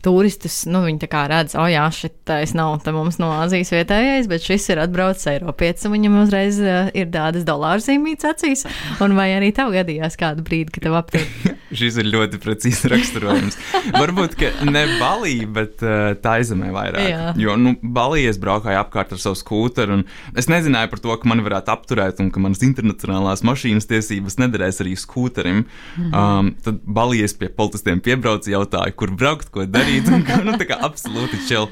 turistus, 0.06 0.62
nu, 0.70 0.84
viņi 0.86 1.02
tā 1.04 1.10
kā 1.12 1.26
redz, 1.32 1.56
o 1.58 1.66
jā, 1.70 1.86
šitais 1.94 2.54
nav 2.58 2.78
te 2.86 2.94
mums 2.96 3.18
no 3.22 3.32
Āzijas 3.36 3.74
vietējais, 3.74 4.30
bet 4.32 4.46
šis 4.46 4.70
ir 4.74 4.82
atbraucis 4.84 5.30
Eiropietis, 5.34 5.88
un 5.88 5.96
viņam 5.98 6.20
uzreiz 6.24 6.60
uh, 6.62 6.92
ir 6.96 7.10
tādas 7.14 7.46
dolāru 7.48 7.84
zīmītas 7.84 8.36
acīs. 8.36 8.66
Un 9.04 9.18
vai 9.18 9.32
arī 9.36 9.52
tev 9.56 9.74
gadījās 9.76 10.18
kādu 10.20 10.46
brīdi, 10.46 10.76
kad 10.76 10.88
tev 10.88 10.98
aptur? 11.02 11.26
Šis 11.76 11.98
ir 12.00 12.08
ļoti 12.08 12.40
precīzi 12.40 12.92
raksturojums. 12.92 13.58
Varbūt 13.96 14.38
ne 14.70 14.86
Balija, 15.00 15.50
bet 15.58 15.82
uh, 15.84 16.14
tā 16.22 16.38
aizemē 16.40 16.70
vairāk. 16.76 17.08
Jā. 17.10 17.34
Jo, 17.42 17.58
nu, 17.60 17.76
Balija 17.82 18.32
es 18.32 18.40
braukāju 18.42 18.80
apkārt 18.80 19.16
ar 19.16 19.22
savu 19.22 19.40
skūteru, 19.40 20.00
un 20.00 20.38
es 20.38 20.48
nezināju 20.52 20.92
par 20.94 21.02
to, 21.04 21.16
ka 21.20 21.32
man 21.32 21.44
varētu 21.46 21.74
apturēt, 21.74 22.22
un 22.24 22.32
ka 22.34 22.44
manas 22.44 22.64
internacionālās 22.66 23.44
mašīnas 23.48 23.90
tiesības 23.90 24.40
nederēs 24.44 24.82
arī 24.86 24.96
skūterim. 25.00 25.66
-hmm. 25.66 26.40
um, 26.40 26.56
tad 26.64 26.80
Balijas 26.86 27.34
pie 27.34 27.50
policistiem 27.50 28.00
piebrauca, 28.00 28.52
jautāja, 28.52 28.94
kur 28.96 29.12
braukt, 29.12 29.50
ko 29.54 29.66
darīt. 29.66 29.95
Un, 30.04 30.24
ka, 30.28 30.40
nu, 30.46 30.56
tā 30.60 30.68
kā 30.70 30.78
absolūti 30.86 31.40
čil. 31.48 31.70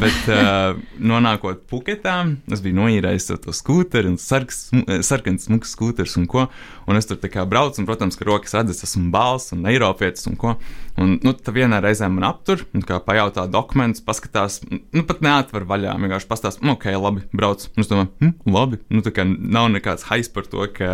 Bet 0.00 0.28
uh, 0.30 0.78
nonākot 1.00 1.64
Puketā, 1.70 2.16
es 2.52 2.62
biju 2.64 2.78
noīrējis 2.80 3.28
sev 3.30 3.40
to 3.44 3.54
skūteri 3.56 4.10
un 4.12 4.18
sarks, 4.20 4.66
sarkans 5.06 5.48
smuks 5.48 5.72
skūters 5.76 6.16
un 6.20 6.28
ko. 6.30 6.46
Un 6.90 6.98
es 6.98 7.08
tur 7.08 7.20
tā 7.22 7.30
kā 7.32 7.44
braucu, 7.48 7.80
un, 7.80 7.88
protams, 7.88 8.18
ka 8.18 8.26
rokas 8.28 8.56
redzes, 8.56 8.82
esmu 8.86 9.10
bāls 9.14 9.50
un 9.54 9.64
eiropietis 9.70 10.28
un 10.30 10.38
ko. 10.40 10.56
Un, 11.00 11.14
nu, 11.24 11.32
tā 11.32 11.54
vienā 11.54 11.80
reizē 11.82 12.08
man 12.12 12.26
aptur, 12.28 12.66
un 12.76 12.84
kā 12.86 12.98
pajautā 13.04 13.46
dokumentus, 13.50 14.02
paskatās, 14.04 14.60
nu, 14.68 15.04
pat 15.08 15.22
neatver 15.24 15.64
vaļā, 15.68 15.94
vienkārši 16.02 16.28
pastāst, 16.28 16.64
nu, 16.64 16.74
ok, 16.76 16.90
labi, 16.98 17.24
brauc. 17.32 17.64
Un 17.72 17.84
es 17.84 17.90
domāju, 17.90 18.10
hm, 18.20 18.34
labi, 18.52 18.82
nu, 18.92 19.04
tā 19.06 19.14
kā 19.16 19.24
nav 19.26 19.70
nekāds 19.72 20.08
hais 20.10 20.28
par 20.32 20.50
to, 20.50 20.66
ka 20.74 20.92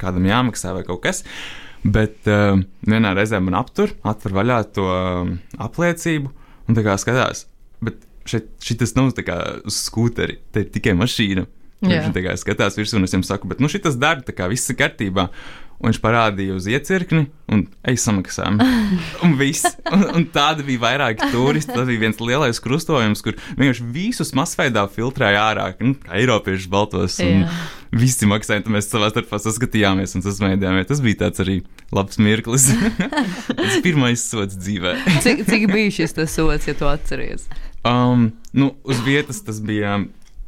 kādam 0.00 0.28
jāmaksā 0.30 0.76
vai 0.76 0.86
kaut 0.86 1.02
kas. 1.08 1.24
Bet 1.80 2.28
uh, 2.28 2.58
vienā 2.84 3.14
reizē 3.16 3.40
man 3.40 3.56
aptur, 3.60 3.94
atver 4.04 4.34
vaļā 4.36 4.58
to 4.76 4.84
uh, 4.84 5.30
apliecību, 5.64 6.32
un 6.68 6.76
tā 6.76 6.84
kā 6.84 6.98
skatās, 7.00 7.46
bet 7.80 8.02
šeit 8.28 8.50
šitas 8.64 8.92
nav 8.98 9.14
tā 9.16 9.24
kā 9.24 9.38
uz 9.64 9.80
skūteri, 9.88 10.40
te 10.52 10.66
ir 10.66 10.70
tikai 10.74 10.94
mašīna. 10.98 11.46
Viņš 11.80 12.12
tā 12.12 12.22
kā 12.26 12.36
skatās 12.36 12.76
virsū, 12.76 12.98
un 12.98 13.06
es 13.06 13.14
viņam 13.14 13.24
saku, 13.24 13.48
bet 13.48 13.60
nu, 13.62 13.70
šis 13.72 13.96
dara, 13.96 14.20
tā 14.24 14.36
kā 14.36 14.50
viss 14.52 14.68
ir 14.68 14.76
kārtībā. 14.76 15.30
Un 15.80 15.88
viņš 15.88 15.98
parādīja 16.02 16.52
uz 16.58 16.66
iecirkni, 16.68 17.22
un 17.48 17.62
ej 17.88 17.96
samaksājām. 18.02 18.58
Un 19.24 19.38
viss. 19.40 19.64
Un, 19.88 20.02
un 20.18 20.26
tāda 20.28 20.60
bija 20.66 20.82
vairāki 20.82 21.30
turisti. 21.32 21.72
Tas 21.72 21.88
bija 21.88 22.02
viens 22.02 22.20
lielais 22.20 22.60
krustojums, 22.60 23.22
kur 23.24 23.38
vienkārši 23.56 23.86
visus 23.94 24.34
masveidā 24.36 24.84
filtrēja 24.92 25.40
ārā, 25.40 25.70
nu, 25.80 25.94
kā 25.96 26.18
Eiropiešu 26.20 26.68
baltos. 26.68 27.16
Un 27.24 27.46
Jā. 27.46 27.54
Visi 27.92 28.28
maksāja, 28.30 28.62
tad 28.64 28.72
mēs 28.74 28.88
savā 28.90 29.08
starpā 29.10 29.40
saskatījāmies 29.42 30.14
un 30.18 30.22
sasmējāmies. 30.26 30.88
Tas 30.90 31.02
bija 31.04 31.20
tāds 31.24 31.42
arī 31.42 31.58
labs 31.96 32.20
mirklis. 32.22 32.68
Tas 33.60 33.80
pirmais 33.84 34.22
sots 34.30 34.56
dzīvē. 34.60 34.94
Cik, 35.24 35.44
cik 35.48 35.66
bija 35.72 35.90
šis 36.00 36.14
tas 36.18 36.34
sots, 36.38 36.68
ja 36.70 36.76
tu 36.78 36.86
atceries? 36.90 37.48
Um, 37.86 38.30
nu, 38.52 38.74
uz 38.84 39.00
vietas 39.06 39.40
tas 39.46 39.58
bija 39.64 39.98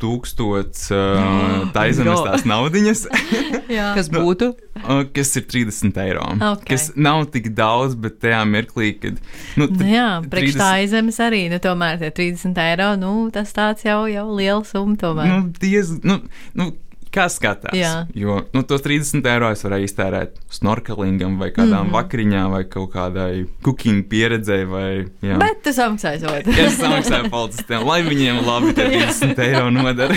tūkstots 0.02 0.88
uh, 0.90 1.68
taizemes 1.76 2.16
God. 2.18 2.26
tās 2.26 2.42
naudiņas, 2.50 3.02
Jā. 3.76 3.92
Kas 3.96 4.08
būtu? 4.12 4.49
uh, 4.82 5.04
kas 5.14 5.30
ir 5.38 5.44
30 5.46 6.00
eiro. 6.02 6.25
Ok. 6.52 6.64
Kas 6.72 6.88
nav 6.99 7.25
tik 7.34 7.52
daudz, 7.56 7.94
bet 8.02 8.18
tajā 8.25 8.40
mirklī, 8.50 8.92
kad. 8.99 9.20
Nu, 9.56 9.68
Nu, 9.70 9.87
jā, 9.87 10.08
priekš 10.26 10.56
30 10.56 10.61
tā 10.62 10.70
aizemes 10.80 11.20
arī, 11.22 11.44
nu, 11.52 11.61
tomēr 11.62 12.00
tie 12.02 12.11
30 12.18 12.58
eiro, 12.66 12.90
nu, 12.99 13.12
tas 13.34 13.54
tāds 13.54 13.87
jau, 13.87 14.00
jau 14.11 14.26
liels 14.34 14.75
summa 14.75 14.99
tomēr. 15.00 15.30
Nu, 15.30 15.52
diez, 15.62 15.94
nu, 16.02 16.18
nu, 16.58 16.72
kā 17.14 17.28
skatās? 17.33 17.76
Jā. 17.76 17.92
Jo 18.16 18.40
nu, 18.54 18.64
tos 18.69 18.85
30 18.85 19.26
eiro 19.33 19.50
es 19.54 19.62
varēju 19.66 19.88
iztērēt 19.88 20.40
snorkelingam, 20.52 21.38
vai 21.40 21.52
kādām 21.54 21.88
mm 21.88 21.92
vakariņām, 21.92 22.52
vai 22.54 22.62
kaut 22.71 22.92
kādai 22.95 23.45
cooking 23.64 24.07
pieredzei. 24.09 24.64
Vai, 24.69 25.04
jā. 25.25 25.37
Bet 25.40 25.62
tu 25.64 25.75
samaksāji 25.76 26.23
sot. 26.23 26.49
Es 26.52 26.78
samaksāju 26.81 27.31
policistiem, 27.33 27.85
lai 27.87 28.00
viņiem 28.07 28.40
labi 28.47 28.73
tie 28.76 28.87
30 28.95 29.42
eiro 29.45 29.69
nodara. 29.75 30.16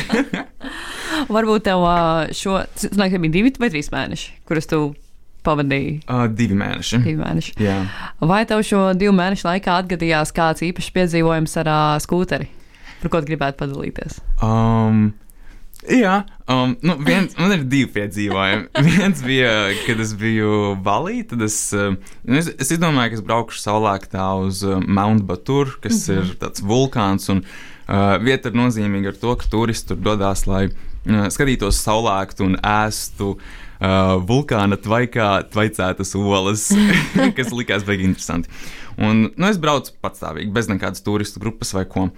Varbūt 1.36 1.66
tev 1.68 1.84
šo, 2.36 2.60
ka 2.66 3.24
bija 3.24 3.34
divi 3.34 3.54
vai 3.60 3.72
trīs 3.74 3.92
mēneši, 3.94 4.32
kurus 4.48 4.70
tu 4.72 4.82
pavadīji. 5.46 6.00
uh, 6.10 6.26
divi 6.32 6.58
mēneši. 6.58 7.02
Divi 7.04 7.20
mēneši. 7.22 7.56
Jā. 7.64 7.78
Vai 8.24 8.44
tev 8.50 8.64
šo 8.66 8.88
divu 8.98 9.14
mēnešu 9.18 9.50
laikā 9.50 9.80
atgadījās 9.84 10.34
kāds 10.36 10.66
īpašs 10.66 10.94
piedzīvojums 10.96 11.56
ar 11.62 11.72
ā, 11.72 11.80
skūteri, 12.04 12.50
par 13.02 13.14
ko 13.14 13.22
tu 13.22 13.32
gribētu 13.32 13.62
padalīties? 13.62 14.20
Um, 14.46 15.12
jā, 15.92 16.16
um, 16.52 16.74
nu 16.86 16.96
viens, 17.06 17.36
man 17.40 17.54
ir 17.56 17.66
divi 17.70 17.90
piedzīvojumi. 17.96 18.68
viens 18.90 19.22
bija, 19.26 19.52
kad 19.86 20.02
es 20.04 20.14
biju 20.20 20.76
Balī, 20.86 21.22
tad 21.28 21.44
es, 21.46 21.58
um, 21.78 21.98
nu, 22.24 22.40
es, 22.40 22.50
es 22.62 22.74
izdomāju, 22.76 23.14
ka 23.14 23.20
es 23.20 23.26
braukšu 23.26 23.62
saulēktā 23.62 24.28
uz 24.46 24.64
uh, 24.66 24.80
Mount 24.82 25.26
Batur, 25.28 25.78
kas 25.84 26.08
mm 26.08 26.16
-hmm. 26.16 26.32
ir 26.32 26.40
tāds 26.42 26.66
vulkāns. 26.66 27.30
Un, 27.34 27.44
uh, 27.44 28.16
vieta 28.22 28.50
ir 28.50 28.60
nozīmīga 28.62 29.14
ar 29.14 29.22
to, 29.22 29.36
ka 29.36 29.52
turisti 29.52 29.94
tur 29.94 30.02
dodas, 30.02 30.48
lai 30.48 30.66
uh, 30.70 31.28
skatītos 31.30 31.84
saulēktu 31.84 32.50
un 32.50 32.58
ēstu. 32.62 33.38
Uh, 33.76 34.16
vulkāna 34.24 34.78
tvaikā 34.80 35.50
tvaicētas 35.52 36.16
olas, 36.16 36.70
kas 37.38 37.52
likās 37.52 37.84
baigi 37.84 38.08
interesanti. 38.08 38.50
Un, 38.98 39.32
nu, 39.36 39.48
es 39.50 39.58
braucu 39.60 39.92
patstāvīgi, 40.02 40.54
bez 40.56 40.70
nekādas 40.72 41.04
turistu 41.04 41.40
grupas 41.44 41.74
vai 41.76 41.84
ko. 41.86 42.10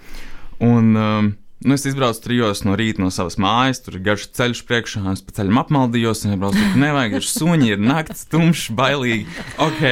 Un, 0.60 0.96
um, 0.96 1.32
nu, 1.64 1.74
es 1.74 1.86
izbraucu 1.88 2.22
trijos 2.24 2.62
no 2.66 2.76
rīta 2.78 3.02
no 3.02 3.10
savas 3.14 3.38
mājas, 3.40 3.82
tur 3.82 3.98
ir 3.98 4.04
garš 4.06 4.28
ceļš 4.38 4.62
priekšā, 4.68 5.02
es 5.12 5.24
pa 5.24 5.34
ceļam 5.38 5.62
apmaldījos, 5.64 6.24
un 6.28 6.38
braucu, 6.38 6.62
tur 6.62 6.80
nevajag, 6.82 7.18
ir 7.18 7.28
suņi, 7.28 7.72
ir 7.74 7.82
naktis, 7.82 8.26
tumšs, 8.30 8.68
bailīgi. 8.78 9.26
Ok, 9.64 9.82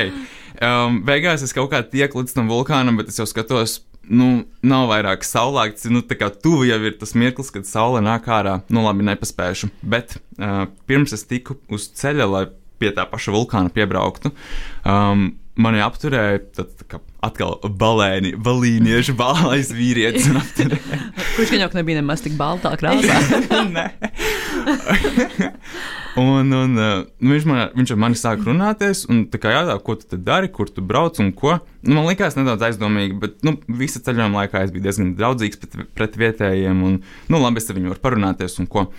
um, 0.61 1.01
beigās 1.07 1.45
es 1.47 1.55
kaut 1.57 1.73
kā 1.75 1.83
tieku 1.87 2.23
līdz 2.23 2.37
tam 2.37 2.53
vulkānam, 2.53 2.99
bet 3.01 3.13
es 3.13 3.21
jau 3.23 3.29
skatos. 3.29 3.81
Nu, 4.07 4.45
nav 4.63 4.85
vairāk 4.87 5.25
saulēkts, 5.27 5.89
nu, 5.91 5.99
tā 6.07 6.15
kā 6.15 6.29
tuvu 6.31 6.69
jau 6.69 6.77
ir 6.87 6.95
tas 6.95 7.17
mirklis, 7.19 7.51
kad 7.51 7.67
saule 7.67 7.99
nāk 8.07 8.29
ārā. 8.31 8.61
Nu, 8.71 8.85
labi, 8.85 9.03
nepaspēšu. 9.09 9.73
Bet 9.83 10.21
uh, 10.39 10.69
pirms 10.87 11.17
es 11.17 11.27
tiku 11.27 11.59
uz 11.75 11.89
ceļa, 11.99 12.29
lai 12.31 12.45
pie 12.79 12.93
tā 12.95 13.07
paša 13.11 13.35
vulkāna 13.35 13.73
piebrauktu, 13.75 14.31
um, 14.87 15.33
mani 15.61 15.81
apturēja 15.85 16.41
tad, 16.57 16.73
kā 16.91 17.01
atkal 17.25 17.57
balēni, 17.81 18.35
balīniešu 18.39 19.17
balais 19.21 19.73
vīrietis. 19.75 20.29
Kurš 21.37 21.53
gan 21.53 21.65
jau 21.65 21.71
nebija 21.79 22.03
nemaz 22.03 22.25
tik 22.25 22.37
baltā 22.39 22.75
krāsā? 22.81 23.17
Nē. 23.77 23.87
un, 26.21 26.53
un 26.53 26.77
uh, 26.77 27.03
nu, 27.21 27.33
viņš, 27.33 27.49
man, 27.49 27.63
viņš 27.77 27.95
ar 27.95 28.01
mani 28.05 28.21
sāk 28.21 28.45
runāties, 28.47 29.05
un 29.13 29.27
tā 29.33 29.41
kā 29.43 29.55
jautā, 29.55 29.77
ko 29.85 29.99
tu 30.01 30.21
dari, 30.21 30.51
kur 30.53 30.71
tu 30.73 30.85
brauc 30.85 31.21
un 31.23 31.33
ko. 31.37 31.59
Nu, 31.87 31.99
man 31.99 32.09
likās 32.11 32.39
nedaudz 32.39 32.69
aizdomīgi, 32.71 33.19
bet 33.23 33.39
nu, 33.47 33.57
visa 33.81 34.03
ceļojuma 34.05 34.45
laikā 34.45 34.65
es 34.67 34.75
biju 34.75 34.87
diezgan 34.87 35.15
draudzīgs 35.19 35.63
pret, 35.63 35.79
pret 35.97 36.19
vietējiem, 36.21 36.83
un 36.89 36.99
nu, 37.03 37.41
labi, 37.41 37.63
es 37.63 37.71
ar 37.71 37.79
viņu 37.79 37.95
varu 37.95 38.05
parunāties 38.09 38.59
un 38.63 38.71
ko. 38.71 38.91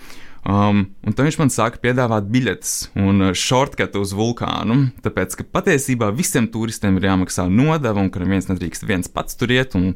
Um, 0.48 0.86
un 1.04 1.12
tad 1.12 1.26
viņš 1.26 1.36
man 1.42 1.50
sāka 1.52 1.76
piedāvāt 1.82 2.30
biļetes 2.32 2.70
un 2.96 3.26
uh, 3.26 3.34
shortcutu 3.36 4.00
uz 4.00 4.14
vulkānu. 4.16 4.78
Tāpēc, 5.04 5.36
ka 5.36 5.44
patiesībā 5.58 6.08
visiem 6.16 6.46
turistiem 6.48 6.96
ir 6.96 7.10
jāmaksā 7.10 7.44
nodeva, 7.52 8.00
un 8.00 8.08
ka 8.08 8.22
neviens 8.22 8.48
nedrīkst 8.48 8.86
viens 8.88 9.12
pats 9.12 9.36
tur 9.36 9.52
iet, 9.52 9.76
un 9.76 9.90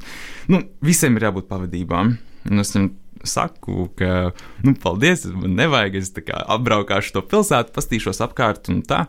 nu, 0.52 0.60
visiem 0.84 1.16
ir 1.16 1.30
jābūt 1.30 1.48
pavadībām. 1.48 2.12
Un 2.50 2.60
es 2.60 2.74
viņam 2.74 2.90
saku, 3.24 3.86
ka, 3.96 4.34
nu, 4.66 4.76
paldies, 4.82 5.24
man 5.32 5.56
nevajag, 5.56 5.96
es 6.02 6.12
apbraukāšu 6.36 7.16
to 7.16 7.24
pilsētu, 7.32 7.72
pastīšos 7.72 8.20
apkārt 8.26 8.68
un 8.72 8.84
tā. 8.84 9.06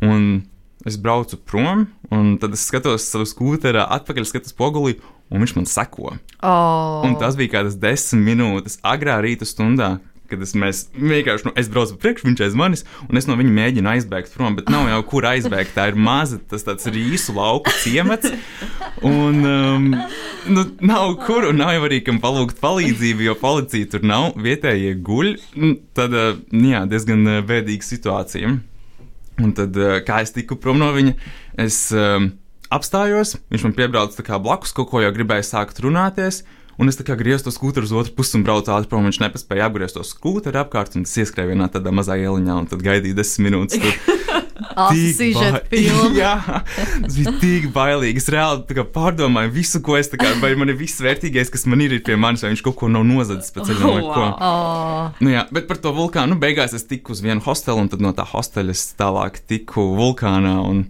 Un 0.00 0.46
es 0.88 0.96
braucu 1.02 1.36
prom, 1.44 1.86
un 2.14 2.36
tad 2.40 2.56
es 2.56 2.64
skatos 2.70 3.04
savu 3.10 3.28
skūterā, 3.28 3.84
atpakaļ 3.98 4.28
skatos 4.28 4.56
pogulī, 4.56 4.96
un 5.28 5.44
viņš 5.44 5.56
man 5.58 5.68
seko. 5.68 6.16
Oh. 6.40 7.04
Un 7.04 7.16
tas 7.20 7.36
bija 7.36 7.58
kādas 7.58 7.76
desmit 7.82 8.30
minūtes 8.30 8.80
agrā 8.86 9.20
rīta 9.20 9.48
stundā. 9.48 9.98
Kad 10.30 10.42
es, 10.42 10.54
mēs, 10.58 10.82
vienkārši, 10.96 11.48
nu, 11.48 11.52
es 11.60 11.70
braucu 11.72 11.98
priekšā, 12.02 12.26
viņš 12.28 12.42
aiz 12.46 12.56
manis, 12.58 12.84
un 13.06 13.20
es 13.20 13.28
no 13.28 13.36
viņa 13.38 13.52
mēģinu 13.58 13.92
aizbēgt 13.92 14.34
prom, 14.34 14.56
bet 14.58 14.70
nav 14.72 14.88
jau 14.90 15.00
kur 15.10 15.28
aizbēgt. 15.30 15.74
Tā 15.76 15.88
ir 15.92 15.98
maza, 15.98 16.40
tas 16.50 16.66
tāds 16.66 16.88
rīsu 16.90 17.36
lauku 17.36 17.74
ciemats. 17.82 18.32
Un 19.06 19.42
um, 19.46 19.90
nu, 20.50 20.64
nav 20.80 21.18
kur, 21.26 21.48
un 21.50 21.60
nav 21.60 21.74
jau 21.76 21.84
arī 21.88 22.00
kam 22.06 22.20
palūgt 22.22 22.62
palīdzību, 22.62 23.26
jo 23.28 23.36
policija 23.40 23.92
tur 23.92 24.06
nav, 24.06 24.32
vietējie 24.40 24.96
guļ. 25.06 25.34
Nu, 25.60 25.74
Tad, 25.96 26.12
uh, 26.12 26.40
jā, 26.52 26.82
diezgan 26.90 27.22
uh, 27.24 27.38
bēdīga 27.46 27.86
situācija. 27.86 28.56
Un 29.42 29.52
tad, 29.56 29.76
uh, 29.76 29.98
kā 30.04 30.22
es 30.24 30.32
tiku 30.32 30.56
prom 30.60 30.80
no 30.80 30.90
viņa, 30.96 31.14
es 31.60 31.78
um, 31.96 32.30
apstājos, 32.72 33.36
viņš 33.52 33.66
man 33.68 33.74
piebrauca 33.76 34.38
blakus, 34.42 34.74
kaut 34.76 34.90
ko 34.90 35.02
jau 35.04 35.12
gribēja 35.14 35.44
sākt 35.44 35.80
runāties. 35.84 36.42
Un 36.76 36.90
es 36.92 36.98
tā 36.98 37.06
kā 37.08 37.16
griezu 37.16 37.46
to 37.48 37.52
skūteru 37.54 37.88
uz 37.88 37.92
otru 37.96 38.12
pusi 38.18 38.36
un 38.36 38.44
braucu 38.44 38.72
ātri 38.74 38.90
prom. 38.90 39.06
Viņš 39.08 39.20
nepaspēja 39.22 39.70
apgriezt 39.70 39.96
to 39.96 40.04
skūteru 40.04 40.60
apkārt, 40.64 40.96
un 40.98 41.06
tas 41.08 41.16
ieskrēja 41.22 41.54
vienā 41.54 41.70
tādā 41.72 41.92
mazā 41.94 42.18
ieliņā, 42.20 42.58
un 42.62 42.68
tad 42.68 42.84
gaidīja 42.84 43.16
desmit 43.16 43.48
minūtes. 43.50 43.80
Tur. 43.80 44.14
Tik 44.92 45.34
ba- 45.36 45.60
Jā, 46.20 46.32
tas 46.76 47.16
bija 47.16 47.32
tik 47.40 47.66
bailīgi. 47.72 48.20
Es 48.20 48.28
reāli 48.32 48.84
pārdomāju 48.92 49.52
visu, 49.54 49.80
ko 49.84 49.96
es 49.96 50.10
tā 50.12 50.18
kā, 50.20 50.30
vai 50.42 50.50
man 50.58 50.72
ir 50.72 50.76
viss 50.80 51.00
vērtīgais, 51.04 51.48
kas 51.52 51.64
man 51.70 51.80
ir, 51.84 51.94
ir 51.96 52.02
pie 52.04 52.16
manis, 52.20 52.44
vai 52.44 52.52
viņš 52.52 52.64
kaut 52.66 52.76
ko 52.80 52.90
nav 52.92 53.04
nozadzis 53.08 53.52
pēc 53.54 53.70
ceļa 53.70 53.84
ko. 53.84 53.94
Wow. 54.10 54.34
Oh, 54.36 55.22
Nu 55.24 55.32
jā, 55.32 55.46
bet 55.54 55.68
par 55.70 55.80
to 55.80 55.92
vulkānu 55.96 56.34
nu, 56.34 56.40
beigās 56.42 56.74
es 56.76 56.84
tiku 56.88 57.14
uz 57.16 57.22
vienu 57.24 57.40
hostelu, 57.44 57.84
un 57.84 57.88
tad 57.92 58.04
no 58.04 58.12
tā 58.16 58.26
hostela 58.28 58.74
es 58.76 58.84
tālāk 58.98 59.40
tiku 59.48 59.90
vulkānā. 59.96 60.56
Un... 60.68 60.84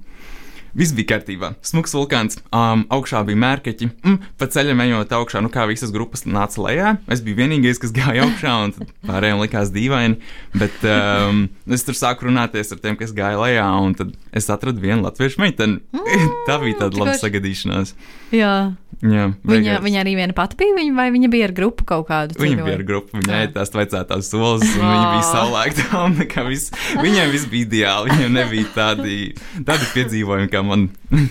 Viss 0.76 0.92
bija 0.96 1.14
kārtībā. 1.14 1.54
Smuks 1.64 1.94
vulkāns, 1.96 2.36
um, 2.52 2.82
augšā 2.92 3.22
bija 3.24 3.40
mērķi. 3.40 3.88
Mm, 4.04 4.18
pa 4.36 4.48
ceļam 4.52 4.82
ejot 4.84 5.14
augšā, 5.16 5.40
nu 5.44 5.48
kā 5.52 5.64
visas 5.70 5.92
grupas 5.94 6.26
nāca 6.28 6.60
lejā. 6.66 6.94
Es 7.12 7.22
biju 7.24 7.38
vienīgais, 7.40 7.80
kas 7.80 7.94
gāja 7.96 8.26
augšā, 8.26 8.54
un 8.66 8.74
pārējiem 9.08 9.40
likās 9.40 9.72
dīvaini. 9.72 10.20
Bet 10.60 10.84
um, 10.84 11.46
es 11.72 11.86
tur 11.88 11.96
sāku 11.96 12.28
runāties 12.28 12.74
ar 12.76 12.82
tiem, 12.84 12.98
kas 13.00 13.14
gāja 13.16 13.40
lejā, 13.40 13.66
un 13.86 13.96
tad 13.96 14.12
es 14.36 14.50
atradu 14.52 14.84
vienu 14.84 15.02
latviešu 15.08 15.40
meiteni. 15.40 15.80
Tā 16.48 16.60
bija 16.62 16.82
tāda 16.84 17.00
laba 17.04 17.16
sagadīšanās. 17.20 17.96
jā. 18.36 18.56
Jā, 19.04 19.26
Viņa, 19.44 19.74
viņa 19.84 19.98
arī 20.00 20.14
viena 20.16 20.32
pati 20.32 20.56
bija, 20.56 20.72
viņa, 20.72 20.92
vai 20.96 21.04
viņa 21.12 21.28
bija 21.28 21.44
ar 21.50 21.52
grupu 21.52 21.84
kaut 21.84 22.06
kādu? 22.08 22.32
Viņa 22.38 22.46
ceļojumu? 22.46 22.64
bija 22.64 22.76
ar 22.78 22.84
grupu, 22.88 23.18
viņa 23.18 23.40
ēda 23.42 23.52
tās 23.58 23.72
vecākās 23.74 24.30
solis, 24.32 24.70
un 24.72 24.86
viņa 24.86 25.10
bija 25.12 25.26
saulēkta. 25.26 25.84
un 26.06 26.14
tā 26.16 26.26
kā 26.30 26.44
viss- 26.46 26.72
Viņiem 26.96 27.34
viss 27.34 27.44
bija 27.52 27.66
ideāli, 27.68 28.14
viņiem 28.14 28.32
nebija 28.38 28.70
tādi, 28.72 29.18
tādi 29.68 29.90
piedzīvojumi, 29.92 30.48
kā 30.48 30.62
man. 30.68 30.88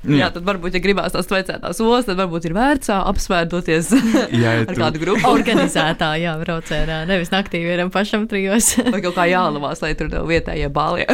Jā, 0.00 0.30
tad 0.32 0.46
varbūt, 0.48 0.72
ja 0.72 0.80
gribās 0.80 1.12
tās 1.12 1.26
veicētās 1.28 1.76
ostas, 1.84 2.06
tad 2.08 2.16
varbūt 2.22 2.46
ir 2.48 2.54
vērts 2.56 2.88
ā, 2.88 2.94
apsvērt 3.10 3.50
doties 3.52 3.90
Jā, 4.32 4.54
ja 4.56 4.62
ar 4.62 4.70
tu- 4.70 4.78
kādu 4.80 5.02
grupu. 5.02 5.26
Organizētā, 5.28 6.08
jā, 6.22 6.32
braucienā. 6.40 7.02
Nevis 7.10 7.28
naktī 7.34 7.60
vienam 7.66 7.90
pašam 7.92 8.24
trijos. 8.30 8.70
Vai 8.86 9.02
kaut 9.04 9.12
kā 9.18 9.26
jālavās, 9.28 9.82
lai 9.84 9.90
tur 10.00 10.08
tev 10.08 10.24
vietējie 10.30 10.70
bālie 10.72 11.04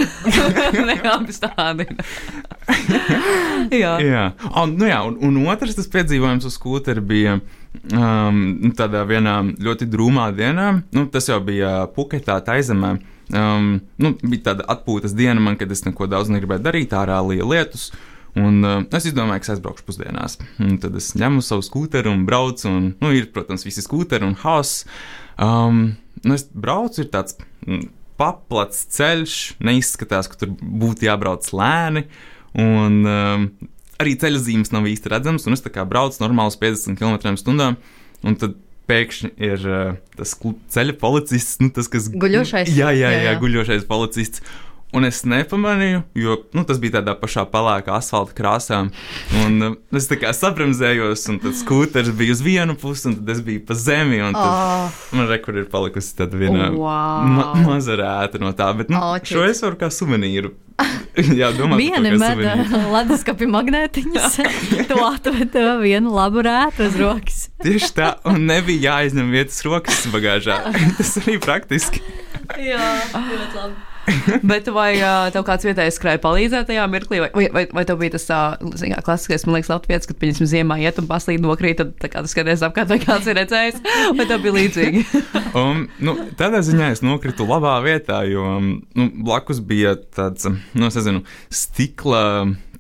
neapstādina. 0.87 1.99
jā. 3.75 3.93
Jā, 4.07 4.25
un, 4.63 4.77
nu 4.79 4.87
jā 4.89 5.01
un, 5.09 5.19
un 5.19 5.43
otrs 5.51 5.75
tas 5.79 5.91
piedzīvojums 5.91 6.47
uz 6.47 6.55
skūtera 6.59 7.03
bija. 7.03 7.41
Um, 7.93 8.39
nu, 8.63 8.71
tādā 8.79 9.03
vienā 9.07 9.35
ļoti 9.67 9.91
drūmā 9.93 10.31
dienā, 10.39 10.71
nu, 10.97 11.05
tas 11.13 11.27
jau 11.29 11.37
bija 11.45 11.83
Puketā, 11.93 12.39
Taizemē. 12.47 12.95
Um, 13.35 13.81
nu, 13.99 14.13
bija 14.23 14.53
tāda 14.53 14.67
atpūtas 14.71 15.17
diena 15.17 15.43
man, 15.43 15.57
kad 15.59 15.73
es 15.75 15.83
neko 15.87 16.07
daudz 16.11 16.31
negribēju 16.31 16.63
darīt, 16.63 16.95
ārā 16.95 17.19
lija 17.27 17.47
lietus. 17.49 17.89
Un 18.37 18.61
uh, 18.63 18.83
es 18.95 19.09
izdomāju, 19.09 19.41
ka 19.41 19.49
es 19.49 19.55
aizbraukšu 19.57 19.87
pusdienās. 19.87 20.37
Un 20.63 20.77
tad 20.81 20.97
es 20.99 21.15
ņemu 21.17 21.43
savu 21.45 21.65
skūteru 21.65 22.13
un 22.13 22.27
braucu. 22.29 22.69
Un, 22.69 22.91
nu, 23.01 23.13
ir, 23.17 23.31
protams, 23.35 23.65
visi 23.67 23.85
skūteri 23.85 24.29
un 24.29 24.37
hauss. 24.43 24.85
Um, 25.43 25.97
nu, 26.23 26.37
es 26.37 26.45
braucu, 26.53 27.03
ir 27.03 27.11
tāds 27.15 27.39
mm, 27.65 27.89
paplats 28.21 28.85
ceļš. 28.95 29.39
Neizskatās, 29.65 30.29
ka 30.31 30.39
tur 30.43 30.53
būtu 30.61 31.09
jābrauc 31.09 31.49
lēni. 31.57 32.05
Un 32.61 33.01
um, 33.09 33.49
arī 34.03 34.15
ceļa 34.21 34.45
zīmes 34.45 34.75
nav 34.77 34.87
īsti 34.93 35.17
redzamas. 35.17 35.49
Un 35.49 35.57
es 35.57 35.65
tā 35.65 35.73
kā 35.73 35.89
braucu 35.89 36.21
normāli 36.23 36.61
50 36.61 37.01
km/h. 37.01 37.73
Un 38.27 38.37
tad 38.41 38.61
pēkšņi 38.91 39.31
ir 39.49 39.67
uh, 39.67 39.97
tas 40.19 40.35
ceļa 40.75 40.95
policists, 41.01 41.59
nu, 41.63 41.71
tas, 41.75 41.89
kas 41.93 42.09
Guļošais? 42.13 42.71
Jā, 42.77 42.93
jā, 42.95 43.11
Jā, 43.11 43.23
jā, 43.23 43.33
jā. 43.33 43.39
guļošais 43.43 43.87
policists. 43.89 44.43
Un 44.95 45.05
es 45.05 45.25
nepamanīju, 45.27 46.05
jo 46.15 46.37
nu, 46.55 46.63
tas 46.65 46.79
bija 46.81 47.01
tādā 47.01 47.17
pašā 47.19 47.43
pelēkā 47.51 47.97
asfalta 47.99 48.33
krāsā. 48.39 48.79
Un 49.43 49.57
uh, 49.67 49.75
es 49.99 50.07
tā 50.09 50.17
kā 50.21 50.31
sabremzējos, 50.33 51.25
un 51.33 51.41
tas 51.43 51.59
skūters 51.65 52.13
bija 52.17 52.37
uz 52.37 52.43
vienu 52.45 52.77
pusi, 52.79 53.09
un 53.11 53.17
tad 53.19 53.33
es 53.35 53.43
biju 53.45 53.65
pa 53.67 53.75
zemi. 53.77 54.21
Tad 54.23 54.39
Oh, 54.47 55.01
man 55.19 55.27
rekur 55.29 55.59
ir 55.59 55.67
palikusi 55.73 56.15
tāda 56.21 56.39
viena 56.39 56.71
Wow. 56.71 57.27
ma 57.35 57.49
maza 57.67 57.97
rēta 57.99 58.41
no 58.41 58.53
tā. 58.57 58.71
Bet 58.79 58.93
nu, 58.93 59.01
O, 59.03 59.19
šo 59.27 59.43
es 59.49 59.61
varu 59.67 59.77
kā 59.81 59.91
suvenīru. 59.93 60.55
jā, 61.41 61.49
domāju, 61.57 61.81
Viena 61.81 62.13
meta 62.21 62.55
leduskapī 62.95 63.49
magnētiņas, 63.49 64.39
to 64.91 65.01
atved 65.07 65.51
tev 65.55 65.81
vienu 65.83 66.13
labu 66.15 66.45
rētu 66.47 66.87
uz 66.91 66.97
rokas. 67.01 67.43
Tieši 67.65 67.91
tā, 67.97 68.11
un 68.29 68.45
nebija 68.49 69.01
jāizņem 69.01 69.33
vietas 69.35 69.61
rokas 69.67 70.05
bagāžā. 70.13 70.61
Tas 71.01 71.15
arī 71.25 71.39
praktiski. 71.43 72.05
Jā, 72.61 72.93
ļoti 73.17 73.57
labi. 73.57 73.96
Bet 74.51 74.69
vai 74.75 74.91
ā, 75.01 75.13
tev 75.35 75.45
kāds 75.47 75.67
vietējais 75.67 75.99
skrēja 75.99 76.21
palīdzēt 76.23 76.69
tajā 76.71 76.87
mirklī, 76.91 77.21
vai, 77.25 77.31
vai, 77.35 77.47
vai, 77.55 77.65
vai 77.79 77.85
tev 77.89 78.01
bija 78.01 78.15
tas 78.17 78.27
zini 78.79 78.95
kā, 78.95 79.03
klasiskais, 79.09 79.47
man 79.47 79.59
liekas, 79.59 79.71
Latvijas, 79.73 80.09
kad, 80.09 80.19
piemēram, 80.21 80.51
ziemā 80.51 80.79
iet 80.83 81.01
un 81.03 81.09
paslīd 81.11 81.45
nokrīt, 81.45 81.81
tad 81.81 81.95
tā 82.03 82.11
kā 82.13 82.23
tas 82.25 82.35
skaties 82.35 82.65
apkārt, 82.67 82.91
vai 82.93 83.01
kāds 83.03 83.31
ir 83.31 83.39
redzējis, 83.41 83.81
vai 84.19 84.29
tev 84.29 84.45
bija 84.47 84.59
līdzīgi? 84.61 85.07
Um, 85.57 85.87
nu, 86.05 86.13
tādā 86.37 86.59
ziņā 86.65 86.91
es 86.93 87.01
nokritu 87.01 87.47
labā 87.49 87.79
vietā, 87.81 88.19
jo 88.29 88.59
nu, 88.61 89.07
blakus 89.25 89.63
bija 89.65 89.95
tāds, 89.97 90.45
nu, 90.45 90.91
es 90.91 90.99
nezinu, 90.99 91.23
stikla, 91.49 92.21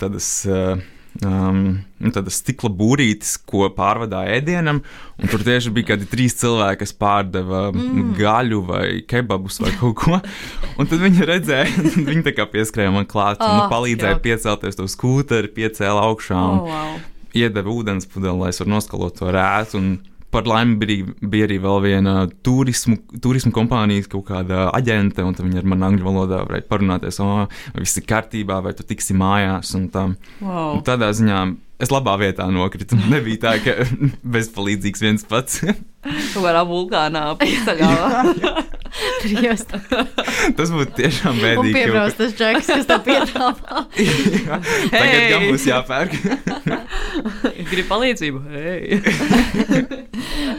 tādas. 0.02 0.28
Uh, 0.44 0.82
Um, 1.24 1.60
nu, 2.02 2.10
stikla 2.28 2.68
būrītis, 2.76 3.36
ko 3.48 3.70
pārvadāja 3.72 4.34
ēdienam, 4.36 4.82
un 5.16 5.30
tur 5.32 5.40
tieši 5.46 5.70
bija 5.72 5.94
kādi 5.94 6.08
trīs 6.10 6.34
cilvēki, 6.36 6.80
kas 6.82 6.92
pārdeva 6.98 7.62
mm. 7.72 8.10
gaļu 8.18 8.58
vai 8.68 8.86
kebabus 9.08 9.60
vai 9.64 9.72
kaut 9.78 9.96
ko. 10.02 10.18
Un 10.76 10.90
tad 10.90 11.00
viņi 11.00 11.28
redzēja, 11.30 11.70
un 11.94 12.04
viņi 12.10 12.24
tā 12.26 12.34
kā 12.36 12.44
pieskrēja 12.52 12.92
man 12.92 13.08
klāt, 13.08 13.40
un 13.40 13.48
Ah, 13.48 13.62
nu, 13.62 13.70
palīdzēja 13.72 14.16
jauki. 14.18 14.26
piecelties 14.28 14.76
to 14.76 14.88
skūteri, 14.92 15.52
piecēla 15.56 16.04
augšā. 16.10 16.36
Un, 16.36 16.60
Oh, 16.66 16.68
wow. 16.68 17.00
iedeva 17.36 17.72
ūdens 17.72 18.08
pudeli, 18.12 18.36
lai 18.42 18.52
es 18.52 18.60
varētu 18.60 18.74
noskalot 18.76 19.16
to 19.22 19.32
rētu. 19.32 19.82
Par 20.36 20.44
laimi 20.44 20.76
bija, 20.76 21.12
bija 21.32 21.46
arī 21.48 21.56
vēl 21.64 21.78
viena 21.80 22.14
turismu, 22.44 22.98
turismu 23.24 23.54
kompānijas 23.56 24.10
kaut 24.12 24.26
kāda 24.28 24.66
aģente, 24.76 25.24
un 25.24 25.36
viņi 25.38 25.62
ar 25.62 25.68
mani 25.72 25.86
angļu 25.88 26.04
valodā 26.04 26.42
varēja 26.44 26.66
parunāties, 26.68 27.20
o, 27.24 27.46
vai 27.46 27.84
viss 27.84 27.96
ir 27.96 28.04
kārtībā, 28.10 28.58
vai 28.66 28.74
tu 28.76 28.84
tiksi 28.84 29.16
mājās. 29.16 29.72
Un 29.78 29.88
tā. 29.94 30.10
Wow. 30.42 30.76
Un 30.76 30.84
tādā 30.84 31.08
ziņā 31.16 31.40
es 31.80 31.92
labā 31.92 32.18
vietā 32.20 32.50
nokritu. 32.52 32.98
Nebija 33.12 33.42
tā, 33.46 33.54
ka 33.64 33.78
bezpalīdzīgs 34.36 35.04
viens 35.08 35.26
pats. 35.28 35.62
Kaut 35.64 36.42
kādā 36.42 36.66
vulkānā 36.68 37.28
pusceļā. 37.40 37.92
Trijos. 39.22 39.64
Tas 40.56 40.70
būtu 40.72 40.94
tiešām 40.98 41.34
Un 41.36 41.42
bēdīgi. 41.42 41.74
piebrauc 41.76 42.16
tas 42.18 42.34
džeks, 42.38 42.70
kas 42.70 42.86
tev 42.88 43.02
piedāvā. 43.06 43.82
Jā, 44.46 44.60
Tagad 44.92 45.26
gan 45.32 45.46
būs 45.50 45.66
jāpērk. 45.68 46.16
Gribu 47.72 47.88
palīdzību. 47.90 48.42
Hei. 48.54 49.00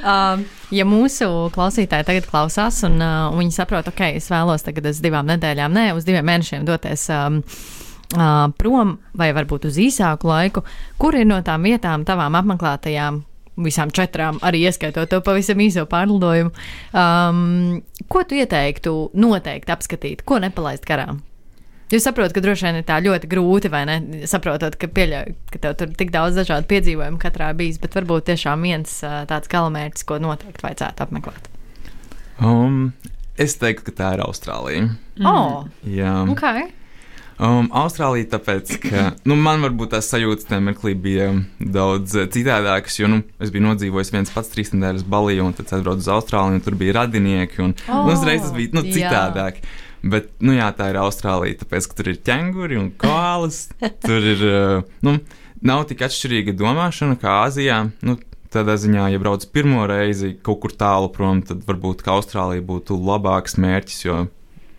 Um, 0.08 0.44
ja 0.74 0.86
mūsu 0.88 1.28
klausītāji 1.56 2.08
tagad 2.08 2.28
klausās 2.30 2.80
un 2.88 3.00
uh, 3.02 3.32
viņi 3.36 3.56
saprot, 3.56 3.90
ok, 3.92 4.04
es 4.20 4.30
vēlos 4.32 4.66
tagad 4.66 4.90
uz 4.92 5.02
divām 5.04 5.28
nedēļām, 5.32 5.74
ne 5.74 5.88
uz 5.98 6.08
diviem 6.08 6.26
mēnešiem 6.28 6.66
doties 6.68 7.08
um, 7.14 7.42
uh, 8.16 8.48
prom 8.60 8.98
vai 9.18 9.32
varbūt 9.36 9.68
uz 9.72 9.80
īsāku 9.82 10.30
laiku, 10.30 10.64
kur 11.02 11.18
ir 11.18 11.28
no 11.28 11.40
tām 11.46 11.66
vietām, 11.68 12.06
tavām 12.08 12.38
apmeklētajām, 12.40 13.22
visām 13.58 13.92
četrām, 13.94 14.42
arī 14.46 14.64
ieskaitot 14.70 15.10
to 15.12 15.22
pavisam 15.26 15.62
īso 15.64 15.86
pārlidojumu, 15.90 16.54
um, 16.94 17.80
ko 18.12 18.22
tu 18.28 18.38
ieteiktu 18.38 18.94
noteikti 19.18 19.74
apskatīt, 19.74 20.24
ko 20.28 20.40
nepalaist 20.44 20.86
garām? 20.88 21.24
Jūs 21.88 22.04
saprotat, 22.04 22.34
ka 22.36 22.44
droši 22.44 22.66
vien 22.66 22.78
ir 22.82 22.88
tā 22.88 22.98
ļoti 23.00 23.30
grūti, 23.32 23.70
vai 23.72 23.86
ne? 23.88 23.98
Saprotot, 24.28 24.76
ka, 24.76 24.90
pieļauj, 24.92 25.30
ka 25.54 25.62
tev 25.64 25.76
tur 25.80 25.94
tik 25.96 26.10
daudz 26.12 26.36
dažādu 26.36 26.68
piedzīvojumu 26.68 27.20
katrā 27.22 27.54
bijis, 27.56 27.78
bet 27.80 27.96
varbūt 27.96 28.28
tiešām 28.28 28.66
viens 28.68 28.98
tāds 29.30 29.48
galamērķis, 29.52 30.04
ko 30.10 30.18
noteikti 30.20 30.66
vajadzētu 30.66 31.06
apmeklēt. 31.06 31.48
Um, 32.44 32.92
es 33.40 33.56
teiktu, 33.62 33.88
ka 33.88 33.96
tā 34.02 34.10
ir 34.18 34.26
Austrālija. 34.26 34.90
Mm. 35.16 35.30
Oh, 35.32 35.72
Jā. 35.88 36.18
ok. 36.28 36.44
Um, 37.38 37.68
Austrālija, 37.70 38.32
tāpēc, 38.32 38.72
ka 38.82 39.02
nu, 39.30 39.36
man 39.38 39.62
varbūt 39.62 39.92
tās 39.94 40.08
sajūtas 40.10 40.48
tajā 40.50 40.62
mirklī 40.66 40.96
bija 40.98 41.28
daudz 41.62 42.16
eh, 42.18 42.26
citādākas, 42.34 42.96
jo 42.98 43.10
nu, 43.12 43.20
es 43.38 43.52
biju 43.54 43.68
nodzīvojis 43.68 44.10
viens 44.16 44.32
pats 44.34 44.50
trīs 44.50 44.74
nedēļas 44.74 45.06
balī, 45.06 45.36
un 45.44 45.54
tad 45.54 45.70
aizbraucu 45.78 46.02
uz 46.02 46.10
Austrāliju, 46.16 46.58
un 46.58 46.64
tur 46.66 46.78
bija 46.80 46.96
radinieki, 47.04 47.62
un 47.62 47.76
Oh, 47.88 48.08
oh, 48.08 48.10
uzreiz 48.16 48.42
tas 48.42 48.56
bija 48.56 48.74
nu, 48.74 48.82
jā. 48.88 48.96
citādāk. 48.98 49.62
Bet, 50.08 50.32
nu 50.42 50.56
jā, 50.56 50.68
tā 50.78 50.90
ir 50.92 50.98
Austrālija, 51.02 51.60
tāpēc, 51.62 51.88
ka 51.90 52.00
tur 52.00 52.10
ir 52.10 52.18
ķēnguri 52.26 52.80
un 52.82 52.90
koalas. 53.06 53.68
tur 54.08 54.32
ir, 54.34 54.42
eh, 54.42 54.96
nu, 55.06 55.20
nav 55.62 55.86
tik 55.92 56.02
atšķirīga 56.08 56.58
domāšana 56.58 57.20
kā 57.22 57.44
Āzijā. 57.46 57.84
Nu, 58.02 58.18
tādā 58.54 58.78
ziņā, 58.82 59.12
ja 59.14 59.22
brauc 59.22 59.46
pirmo 59.54 59.86
reizi 59.90 60.34
kaut 60.42 60.64
kur 60.64 60.74
tālu 60.74 61.12
prom, 61.14 61.44
tad 61.46 61.62
varbūt 61.68 62.02
ka 62.06 62.18
Austrālija 62.18 62.66
būtu 62.66 62.98
labāks 62.98 63.60
mērķis, 63.62 64.02
jo 64.08 64.24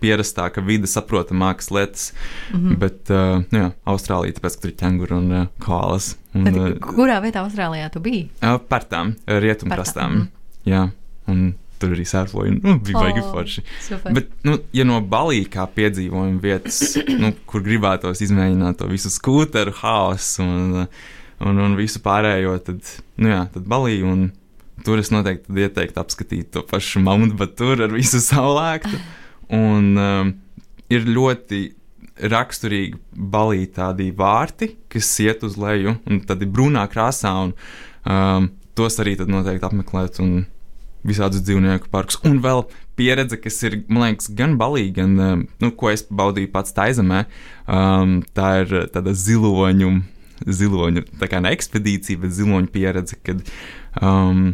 pierastāka 0.00 0.62
vide, 0.64 0.88
saprotamākas 0.90 1.70
lietas. 1.74 2.12
Mm 2.52 2.60
-hmm. 2.60 2.78
Bet, 2.78 3.10
uh, 3.10 3.44
nu 3.50 3.58
jā, 3.58 3.70
Austrālija, 3.86 4.38
tāpēc, 4.38 4.56
ka 4.56 4.62
tur 4.62 4.70
ir 4.70 4.76
ķēnguri 4.82 5.12
un 5.12 5.32
uh, 5.32 5.46
koalas. 5.58 6.16
Un, 6.34 6.44
Bet, 6.44 6.56
uh, 6.56 6.68
kurā 6.80 7.20
vietā 7.22 7.44
Austrālijā 7.44 7.90
tu 7.90 8.00
biji? 8.00 8.28
uh, 8.42 8.58
par 8.68 8.84
tām 8.84 9.14
rietumkrastām. 9.26 10.12
mhm. 10.12 10.26
Jā, 10.66 10.90
un 11.26 11.54
tur 11.78 11.90
arī 11.90 12.04
sērfoju. 12.04 12.60
Nu, 12.62 12.78
bija 12.78 12.98
baigi 12.98 13.20
O, 13.20 13.32
forši. 13.32 13.62
Super. 13.80 14.12
Bet, 14.12 14.26
nu, 14.42 14.58
ja 14.72 14.84
no 14.84 15.00
balī 15.00 15.48
kā 15.48 15.66
piedzīvojuma 15.66 16.40
vietas, 16.40 16.98
nu, 17.18 17.32
kur 17.46 17.62
gribētos 17.62 18.20
izmēģināt 18.20 18.76
to 18.76 18.86
visu 18.86 19.08
skūteru 19.08 19.72
haosu 19.72 20.42
un 20.42 20.88
un, 21.44 21.58
un 21.62 21.76
visu 21.78 22.02
pārējo, 22.04 22.56
tad, 22.66 22.82
nu 23.22 23.32
jā, 23.32 23.44
tad 23.54 23.68
balī. 23.70 24.00
Un 24.06 24.30
tur 24.86 25.00
es 25.02 25.12
noteikti 25.14 25.64
ieteiktu 25.64 26.02
apskatīt 26.02 26.52
to 26.54 26.64
pašu 26.66 27.02
Mount 27.04 27.36
Baturu 27.38 27.88
ar 27.88 27.94
visu 27.94 28.22
saulēktu. 28.22 28.98
Un 29.54 29.96
um, 29.96 30.32
ir 30.92 31.08
ļoti 31.08 31.62
raksturīgi 32.28 32.98
balī 33.32 33.68
tādi 33.72 34.10
vārti, 34.16 34.72
kas 34.90 35.10
iet 35.22 35.44
uz 35.46 35.56
leju, 35.60 35.96
un 36.08 36.20
tad 36.26 36.42
ir 36.42 36.50
brūnā 36.52 36.84
krāsā, 36.90 37.32
un 37.46 37.54
um, 38.04 38.50
tos 38.78 38.98
arī 39.02 39.16
noteikti 39.24 39.68
apmeklēt. 39.68 40.22
Un, 40.24 40.46
Visādus 41.06 41.44
dzīvnieku 41.46 41.86
parkus. 41.92 42.18
Un 42.26 42.40
vēl 42.42 42.64
pieredze, 42.98 43.38
kas 43.38 43.60
ir, 43.68 43.78
man 43.86 44.08
liekas, 44.08 44.32
gan 44.34 44.56
balīga, 44.58 44.96
gan, 45.04 45.12
um, 45.22 45.44
nu, 45.62 45.70
ko 45.78 45.92
es 45.92 46.02
baudīju 46.10 46.50
pats 46.52 46.74
Taizemē, 46.74 47.20
um, 47.70 48.16
tā 48.34 48.48
ir 48.64 48.74
tāda 48.92 49.14
ziloņu, 49.16 49.92
ziloņu, 50.42 51.04
tā 51.20 51.28
kā 51.30 51.40
ne 51.44 51.52
ekspedīcija, 51.54 52.24
bet 52.24 52.34
ziloņu 52.34 52.72
pieredze, 52.74 53.18
kad 53.22 53.46
um, 54.02 54.50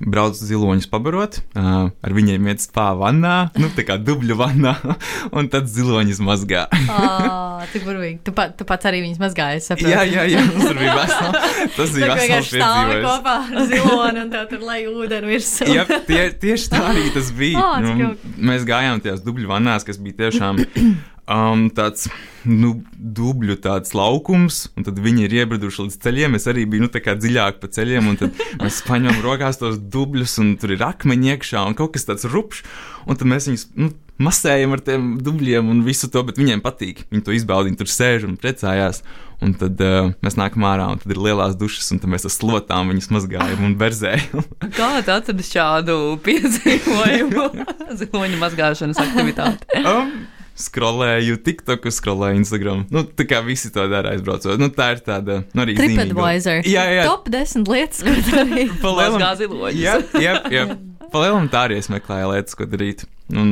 brauc 0.00 0.38
ziloņus 0.38 0.86
pabarot, 0.90 1.38
uh, 1.58 1.90
ar 1.92 2.14
viņiem 2.16 2.46
iet 2.52 2.62
spā 2.64 2.90
vannā, 2.98 3.50
nu, 3.60 3.68
tā 3.76 3.84
kā 3.88 3.98
dubļu 4.00 4.36
vannā, 4.40 4.74
un 5.36 5.48
tad 5.52 5.68
ziloņus 5.70 6.20
mazgā. 6.24 6.66
oh, 6.88 7.60
cik 7.72 7.84
burvīgi. 7.88 8.20
Tu, 8.24 8.34
pa, 8.36 8.48
tu 8.56 8.64
pats 8.68 8.88
arī 8.90 9.02
viņus 9.04 9.20
mazgāji, 9.22 9.60
es 9.60 9.68
saprotu. 9.70 9.92
jā, 9.92 10.04
jā, 10.08 10.24
jā, 10.32 10.44
tas 10.56 10.74
bija 10.80 10.96
vesel, 10.96 11.38
tas 11.76 11.92
bija 11.96 12.10
Tā 12.10 12.16
vesels 12.20 12.50
piedzīvojums. 12.56 13.06
kopā 13.10 13.36
ar 13.44 13.68
ziloni 13.74 14.24
un 14.24 14.32
tev 14.32 14.48
tur 14.54 14.64
lej 14.70 14.88
ūdeni 14.94 15.32
virsū. 15.34 15.68
Jā, 15.74 15.84
tie, 16.08 16.22
tieši 16.46 16.72
tā 16.72 16.82
arī 16.94 17.06
tas 17.14 17.30
bija. 17.36 17.66
Cik 17.84 18.00
nu, 18.00 18.10
mēs 18.50 18.64
gājām 18.68 19.02
tajās 19.04 19.20
dubļu 19.26 19.50
vannās, 19.52 19.84
kas 19.86 20.00
bija 20.00 20.24
tiešām 20.24 20.64
um, 21.30 21.68
tāds 21.74 22.08
nu, 22.48 22.74
dubļu 22.96 23.56
tāds 23.64 23.94
laukums, 23.96 24.64
un 24.76 24.86
tad 24.86 25.00
viņi 25.02 25.26
ir 25.26 25.36
iebriduši 25.42 25.86
līdz 25.86 25.98
ceļiem. 26.04 26.36
Es 26.38 26.48
arī 26.50 26.66
biju 26.68 26.86
nu, 26.86 26.92
tā 26.92 27.14
dziļāk 27.16 27.60
pa 27.62 27.70
ceļiem, 27.72 28.12
un 28.12 28.20
mēs 28.60 28.82
paņemam 28.88 29.24
rokās 29.24 29.60
tos 29.60 29.80
dubļus, 29.80 30.38
un 30.42 30.54
tur 30.60 30.74
ir 30.76 30.84
akmeņi 30.86 31.34
iekšā, 31.34 31.64
un 31.68 31.76
kaut 31.78 31.94
kas 31.96 32.08
tāds 32.08 32.28
rupšs. 32.30 32.64
Un 33.08 33.16
tad 33.16 33.28
mēs 33.30 33.48
viņus 33.48 33.66
nu, 33.80 33.92
masējam 34.20 34.76
ar 34.76 34.84
tiem 34.84 35.10
dubļiem 35.24 35.70
un 35.72 35.82
visu 35.86 36.10
to, 36.12 36.22
bet 36.26 36.40
viņiem 36.40 36.62
patīk. 36.64 37.06
Viņi 37.12 37.26
to 37.26 37.34
izbaudīja, 37.36 37.80
tur 37.80 37.90
sēž 37.90 38.28
un 38.28 38.38
priecājās. 38.40 39.04
Un 39.40 39.54
tad 39.56 39.80
uh, 39.80 40.10
mēs 40.20 40.36
nākam 40.36 40.66
ārā, 40.68 40.90
un 40.92 40.98
tad 41.00 41.14
ir 41.14 41.20
lielās 41.24 41.54
dušas, 41.56 41.86
un 41.94 42.02
mēs 42.12 42.26
ar 42.28 42.34
slotām 42.34 42.90
viņus 42.92 43.08
mazgājam 43.14 43.62
un 43.64 43.76
berzējam. 43.80 44.44
Kā 44.76 44.90
tu 45.06 45.14
atradi 45.14 45.46
šādu 45.48 45.96
piedzīvojumu? 46.26 47.46
Ziloņu 48.02 48.42
mazgāšanas 48.42 49.00
aktivitāti. 49.00 49.80
um, 49.80 50.12
skrolēju 50.60 51.38
TikTok, 51.46 51.88
skrolēju 51.96 52.40
Instagram. 52.42 52.84
Nu, 52.92 53.02
tā 53.04 53.26
kā 53.30 53.40
visi 53.46 53.72
to 53.74 53.86
dara 53.90 54.12
aizbraucot. 54.14 54.60
Nu, 54.60 54.68
tā 54.74 54.90
ir 54.96 55.02
tāda 55.06 55.40
nu, 55.48 55.64
arī 55.64 55.76
TripAdvisor. 55.78 56.62
Jā, 56.68 56.84
jā, 56.98 57.06
Top 57.08 57.28
10 57.32 57.66
lietas, 57.70 58.04
ko 58.06 58.14
darīt. 58.30 58.76
Pa 58.84 58.92
lielam- 58.94 59.16
Mazgā 59.18 59.32
ziloņus. 59.42 59.80
Jā, 59.80 59.96
jā, 60.20 60.36
jā. 60.54 60.66
Palielam 61.10 61.48
tā 61.50 61.64
arī 61.66 61.80
es 61.82 61.88
meklēju 61.90 62.28
lietas, 62.30 62.54
ko 62.54 62.68
darīt. 62.70 63.02
Un, 63.34 63.48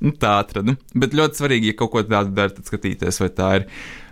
nu, 0.00 0.12
tā 0.20 0.38
atradu. 0.40 0.76
Bet 0.96 1.12
ļoti 1.16 1.40
svarīgi, 1.42 1.72
ja 1.72 1.76
kaut 1.76 1.92
ko 1.92 2.02
tādu 2.08 2.32
dara, 2.36 2.52
tad 2.56 2.68
skatīties, 2.68 3.20
vai 3.20 3.28
tā 3.36 3.50
ir. 3.60 3.66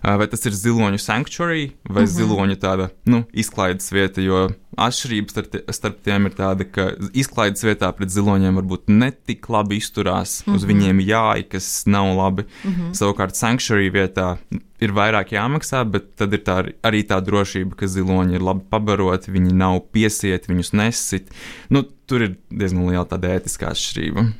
Vai 0.04 0.26
tas 0.28 0.42
ir 0.44 0.52
ziloņu 0.52 0.98
sanctuary 1.00 1.70
vai 1.88 2.02
mm 2.02 2.06
-hmm. 2.06 2.12
ziloņu 2.16 2.56
tāda 2.60 2.90
nu, 3.08 3.24
izklaides 3.32 3.88
vieta, 3.92 4.20
jo 4.20 4.50
atšķirība 4.76 5.32
starp, 5.32 5.56
starp 5.72 6.02
tiem 6.04 6.26
ir 6.26 6.34
tāda, 6.36 6.66
ka 6.68 6.90
izklaides 7.14 7.64
vietā 7.64 7.88
pret 7.96 8.12
ziloņiem 8.12 8.58
varbūt 8.60 8.92
netik 8.92 9.48
labi 9.48 9.78
izturās, 9.80 10.42
mm 10.42 10.52
-hmm. 10.52 10.56
uz 10.56 10.64
viņiem 10.64 11.00
jāj, 11.00 11.48
kas 11.48 11.86
nav 11.86 12.16
labi. 12.16 12.44
Mm 12.64 12.70
-hmm. 12.70 12.92
Savukārt 12.92 13.34
sanctuary 13.34 13.90
vietā 13.90 14.36
ir 14.80 14.92
vairāk 14.92 15.32
jāmaksā, 15.32 15.84
bet 15.90 16.16
tad 16.16 16.32
ir 16.32 16.42
tā, 16.44 16.72
arī 16.82 17.02
tā 17.08 17.20
drošība, 17.24 17.74
ka 17.76 17.86
ziloņi 17.86 18.34
ir 18.34 18.42
labi 18.42 18.64
pabaroti, 18.70 19.30
viņi 19.30 19.52
nav 19.52 19.80
piesieti, 19.92 20.52
viņus 20.52 20.72
nesit. 20.72 21.30
Nu, 21.70 21.82
tur 21.82 22.22
ir 22.22 22.36
diezgan 22.50 22.88
liela 22.90 23.04
tāda 23.04 23.38
ētiskā 23.38 23.70
atšķirība, 23.72 24.32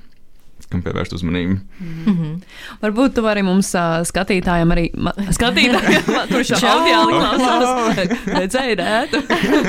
kam 0.74 0.82
pievērst 0.84 1.14
uzmanību. 1.16 1.56
Varbūt 2.82 3.14
tu 3.16 3.24
vari 3.24 3.44
mums 3.46 3.70
uh, 3.78 4.02
skatītājiem 4.06 4.74
arī 4.74 4.88
skatītājiem, 5.38 6.10
ma- 6.10 6.26
kur 6.30 6.44
šo 6.46 6.60
audio 6.72 7.04
klausās, 7.12 8.26
redzēja 8.34 8.76
rētu, 8.82 9.22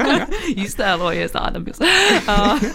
iztēlojies 0.65 1.35
tādam 1.35 1.69
jūs. 1.69 1.79
Uh, 2.25 2.67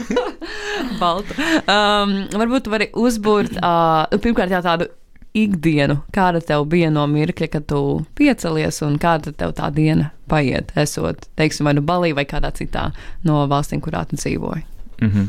baltu. 1.02 1.36
Um, 1.66 2.16
varbūt 2.38 2.66
tu 2.66 2.72
vari 2.72 2.90
uzbūrt, 2.96 3.58
uh, 3.60 4.06
pirmkārt 4.22 4.54
jau 4.54 4.62
tādu 4.64 4.90
ikdienu, 5.36 6.00
kāda 6.14 6.40
tev 6.42 6.64
bija 6.70 6.90
no 6.90 7.04
mirkļa, 7.10 7.48
kad 7.52 7.66
tu 7.70 7.80
piecelies 8.18 8.80
un 8.86 8.96
kāda 9.00 9.32
tev 9.36 9.54
tā 9.58 9.70
diena 9.74 10.10
paiet, 10.30 10.72
esot, 10.78 11.28
teiksim, 11.38 11.68
vai 11.68 11.76
nu 11.78 11.84
Balī 11.86 12.12
vai 12.16 12.26
kādā 12.28 12.50
citā 12.54 12.88
no 13.26 13.44
valstīm, 13.50 13.82
kurā 13.84 14.04
tu 14.10 14.18
dzīvoji. 14.18 14.64
Mm 15.00 15.10
-hmm. 15.10 15.28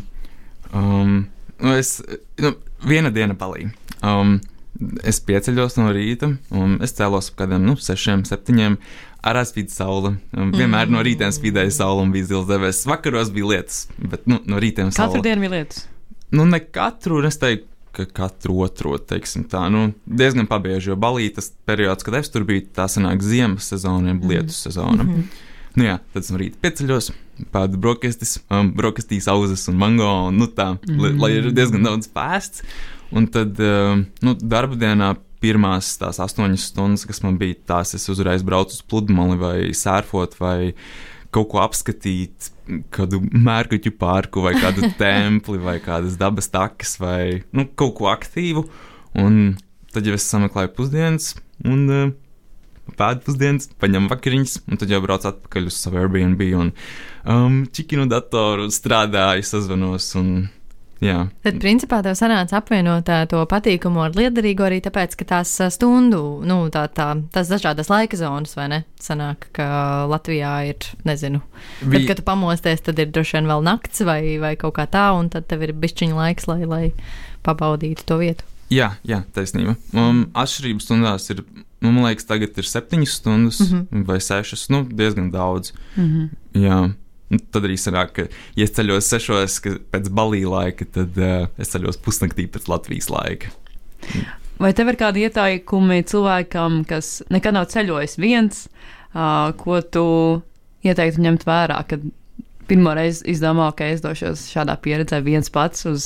um, 0.74 1.28
nu 1.62 1.78
es, 1.78 2.02
nu, 2.42 2.54
viena 2.88 3.12
diena 3.14 3.36
palīdz. 3.38 3.72
Um, 4.02 4.40
es 5.06 5.20
pieceļos 5.22 5.78
no 5.78 5.92
rīta, 5.94 6.32
un 6.58 6.78
es 6.86 6.96
cēlos 6.98 7.32
ap 7.32 7.42
kādiem 7.44 7.66
nu, 7.68 7.78
sešiem, 7.78 8.26
septiņiem. 8.28 8.78
Arā 9.28 9.44
spīd 9.46 9.70
saule. 9.70 10.16
Um, 10.34 10.50
vienmēr 10.56 10.90
no 10.90 11.04
rīta 11.06 11.30
spīdēja 11.34 11.76
saule 11.76 12.08
un 12.08 12.14
bija 12.14 12.32
zils 12.32 12.48
debesis. 12.50 12.88
Vakaros 12.90 13.30
bija 13.36 13.52
lietas, 13.52 13.84
bet 14.02 14.26
nu, 14.32 14.40
no 14.50 14.62
rīta 14.62 14.88
saule. 14.90 15.20
Katru 15.20 15.26
dienu 15.28 15.46
bija 15.46 15.56
lietas. 15.60 15.86
Nu, 16.32 16.48
ne 16.48 16.62
katru, 16.64 17.20
es 17.28 17.38
teiktu, 17.38 17.68
ka 17.92 18.06
katru 18.08 18.56
otro, 18.64 18.96
teiksim 19.04 19.44
tā, 19.52 19.66
nu, 19.72 19.90
diezgan 20.08 20.48
pabieži, 20.48 20.94
jo 20.94 20.98
balītas 21.00 21.52
tas 21.52 21.66
periods, 21.68 22.06
kad 22.08 22.16
es 22.22 22.32
tur 22.32 22.46
biju, 22.48 22.64
tā 22.76 22.88
sanāk 22.90 23.20
ziemas 23.26 23.68
sezona, 23.68 24.14
jeb 24.14 24.30
lietus 24.32 24.62
sezona. 24.64 25.04
Mm 25.04 25.10
-hmm. 25.10 25.50
Nu 25.80 25.88
jā, 25.88 25.98
tad 26.14 26.26
es 26.26 26.32
no 26.34 26.40
rīta 26.42 26.60
pieceļos, 26.64 27.12
pēdu 27.54 27.80
brokastis, 27.82 28.38
um, 28.52 28.74
brokastīs 28.76 29.30
auzas 29.32 29.64
un 29.72 29.78
mango, 29.80 30.10
un 30.30 30.40
nu 30.42 30.48
tā, 30.52 30.74
mm 30.76 30.98
-hmm. 30.98 31.22
lai 31.22 31.32
ir 31.38 31.52
diezgan 31.52 31.84
daudz 31.88 32.10
pēsts. 32.12 32.64
Un 33.12 33.28
tad, 33.28 33.60
um, 33.60 34.06
nu, 34.22 34.36
darba 34.36 34.76
dienā 34.76 35.16
pirmās 35.42 35.98
tās 36.00 36.20
astoņas 36.20 36.68
stundas, 36.72 37.06
kas 37.06 37.24
man 37.24 37.38
bija, 37.38 37.56
tās 37.68 37.96
es 37.98 38.10
uzreiz 38.10 38.44
braucu 38.44 38.78
uz 38.78 38.82
pludmali 38.82 39.38
vai 39.38 39.58
sērfot 39.74 40.38
vai 40.40 40.74
kaut 41.32 41.50
ko 41.50 41.62
apskatīt, 41.64 42.52
kādu 42.94 43.22
mērķu 43.32 43.92
parku 44.00 44.42
vai 44.42 44.54
kādu 44.60 44.92
templi 45.02 45.58
vai 45.58 45.80
kādas 45.80 46.18
dabas 46.20 46.52
takas 46.52 47.00
vai 47.00 47.44
nu, 47.52 47.66
kaut 47.76 47.96
ko 48.00 48.12
aktīvu. 48.12 48.66
Un 49.22 49.58
tad 49.92 50.08
jau 50.08 50.16
es 50.16 50.28
sameklēju 50.32 50.76
pusdienas 50.76 51.34
un 51.68 51.90
uh, 51.90 52.12
pēdpusdienas, 53.00 53.70
paņemu 53.82 54.10
vakariņas, 54.12 54.56
un 54.70 54.80
tad 54.82 54.92
jau 54.92 55.02
braucu 55.04 55.30
atpakaļ 55.32 55.70
uz 55.72 55.78
savu 55.80 56.02
Airbnb 56.02 56.42
un 56.60 56.72
um, 57.26 57.62
čikinu 57.72 58.08
datoru 58.12 58.68
strādāju, 58.74 59.46
sazvanos. 59.48 60.10
Un, 60.20 60.50
jā, 61.02 61.24
Tad, 61.46 61.58
principā, 61.64 62.02
tev 62.06 62.18
sanāca 62.20 62.60
apvienot 62.60 63.10
to 63.32 63.42
patīkamu 63.50 64.04
ar 64.06 64.18
liederīgu 64.18 64.68
arī 64.68 64.82
tāpēc, 64.86 65.16
ka 65.18 65.30
tās 65.32 65.54
stundu, 65.74 66.22
nu, 66.46 66.60
tā, 66.74 66.84
tā, 66.94 67.08
tās 67.34 67.50
dažādas 67.54 67.90
laika 67.90 68.20
zonas, 68.20 68.54
vai 68.60 68.68
ne? 68.74 68.82
Sanāk, 69.02 69.50
ka 69.56 69.70
Latvijā 70.12 70.54
ir, 70.74 70.92
nezinu, 71.08 71.42
Tad, 71.80 71.90
Bija- 71.96 72.08
kad 72.12 72.22
tu 72.22 72.28
pamosties, 72.28 72.84
tad 72.86 73.00
ir 73.00 73.10
droši 73.14 73.40
vien 73.40 73.50
vēl 73.50 73.66
nakts 73.66 74.04
vai, 74.06 74.22
vai 74.42 74.56
kaut 74.62 74.76
kā 74.78 74.86
tā, 74.90 75.10
un 75.18 75.30
tad 75.34 75.48
tev 75.50 75.64
ir 75.66 75.74
bišķiņa 75.74 76.22
laiks, 76.22 76.48
lai, 76.52 76.62
lai 76.66 76.86
pabaudītu 77.46 78.06
to 78.06 78.20
vietu. 78.22 78.46
Jā, 78.72 78.94
jā 79.04 79.24
taisnība. 79.36 79.76
Um, 79.98 80.30
atšķirības 80.38 80.86
stundās 80.86 81.26
ir, 81.34 81.42
nu, 81.82 81.92
man 81.92 82.06
liekas, 82.06 82.28
tagad 82.30 82.58
ir 82.58 82.68
septiņas 82.68 83.16
stundas 83.20 83.60
mm. 83.64 83.80
-hmm. 83.92 84.04
vai 84.08 84.20
sešas, 84.22 84.70
nu, 84.70 84.84
diezgan 84.86 85.32
daudz. 85.32 85.74
Mm 85.96 86.08
-hmm. 86.08 86.30
Jā. 86.66 86.94
Un 87.32 87.40
tad 87.52 87.64
arī 87.64 87.78
sanāk, 87.80 88.12
ka, 88.12 88.24
ja 88.56 88.64
es 88.68 88.74
ceļos 88.76 89.08
sešos, 89.08 89.62
pēc 89.92 90.10
balī 90.12 90.44
laika, 90.44 90.86
tad 90.86 91.18
uh, 91.18 91.48
es 91.58 91.72
ceļos 91.72 91.98
pusnaktī 92.04 92.48
pēc 92.48 92.68
Latvijas 92.68 93.10
laika. 93.10 93.48
Vai 94.60 94.74
tev 94.74 94.92
ir 94.92 94.98
kādi 95.00 95.24
ieteikumi 95.24 96.04
cilvēkam, 96.04 96.84
kas 96.86 97.24
nekad 97.30 97.54
nav 97.54 97.70
ceļojis 97.72 98.18
viens, 98.18 98.68
uh, 99.16 99.54
ko 99.58 99.82
tu 99.82 100.42
ieteiktu 100.84 101.22
ņemt 101.22 101.48
vērā, 101.48 101.80
kad 101.88 102.04
pirmo 102.72 102.94
reizi 102.98 103.26
izdomā, 103.36 103.68
ka 103.76 103.90
es 103.92 104.02
došos 104.04 104.48
šādā 104.54 104.78
pieredzē 104.82 105.20
viens 105.26 105.52
pats 105.52 105.84
uz 105.92 106.06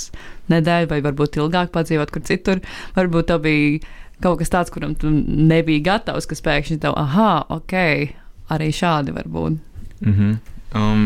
nedēļu, 0.51 0.89
vai 0.91 1.01
varbūt 1.05 1.37
ilgāk 1.41 1.69
padzīvot 1.75 2.11
kur 2.15 2.25
citur? 2.25 2.61
Varbūt 2.97 3.29
tev 3.31 3.43
bija 3.45 3.79
kaut 4.23 4.39
kas 4.41 4.49
tāds, 4.49 4.71
kuram 4.73 4.93
tu 4.97 5.09
nebija 5.11 5.83
gatavs, 5.91 6.25
kas 6.31 6.41
pēkšņi 6.45 6.79
tev, 6.85 6.95
ah, 6.97 7.43
ok, 7.51 7.75
arī 8.55 8.71
šādi 8.73 9.13
var 9.15 9.27
būt. 9.29 9.61
Mm 10.01 10.13
-hmm. 10.13 10.35
um, 10.79 11.05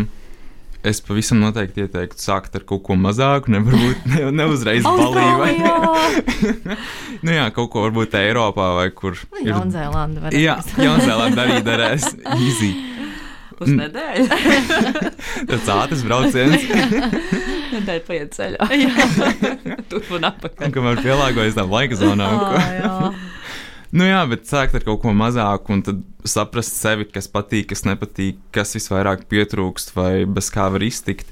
es 0.83 1.01
pavisam 1.03 1.39
noteikti 1.43 1.81
ieteiktu 1.83 2.21
sākt 2.23 2.55
ar 2.55 2.63
kaut 2.69 2.83
ko 2.87 2.93
mazāku, 2.95 3.49
nevar 3.51 3.73
būt 3.73 4.05
ne, 4.13 4.31
ne 4.31 4.45
uzreiz 4.45 4.83
balī. 5.01 5.25
Vai, 5.41 5.53
nu 7.25 7.31
jā, 7.35 7.49
kaut 7.55 7.69
ko 7.73 7.81
varbūt 7.87 8.13
Eiropā 8.19 8.69
vai 8.75 8.89
kur. 8.91 9.17
ir- 9.41 9.51
Jaunzēlanda 9.51 10.21
var 10.21 10.31
Jā, 10.33 10.55
Jaunzēlanda 10.77 11.41
arī 11.47 11.59
darēs 11.65 12.07
easy. 12.45 12.71
Uz 13.59 13.71
nedēļu. 13.75 14.27
Tas 15.49 15.71
ātrs 15.73 16.03
brauciens, 16.07 16.63
Nedēļu 17.75 18.03
paiet 18.07 18.35
ceļā. 18.37 18.67
Turp 19.91 20.11
un 20.15 20.27
apakaļ. 20.29 20.67
un 20.69 20.75
kamēr 20.77 21.01
pielāgojas 21.03 21.57
tam 21.59 21.73
laika 21.73 21.97
zonām. 21.99 22.37
ko- 22.39 22.63
jā. 22.79 22.93
Nu 23.91 24.05
jā, 24.05 24.19
bet 24.29 24.45
sākt 24.45 24.75
ar 24.77 24.83
kaut 24.85 24.99
ko 25.01 25.11
mazāku, 25.17 25.73
un 25.73 25.79
tad 25.81 26.03
saprast 26.29 26.75
sevi, 26.77 27.07
kas 27.09 27.25
patīk, 27.33 27.71
kas 27.71 27.81
nepatīk, 27.89 28.37
kas 28.53 28.75
visvairāk 28.77 29.23
pietrūkst 29.31 29.95
vai 29.97 30.11
bez 30.29 30.51
kā 30.53 30.67
var 30.69 30.85
iztikt. 30.85 31.31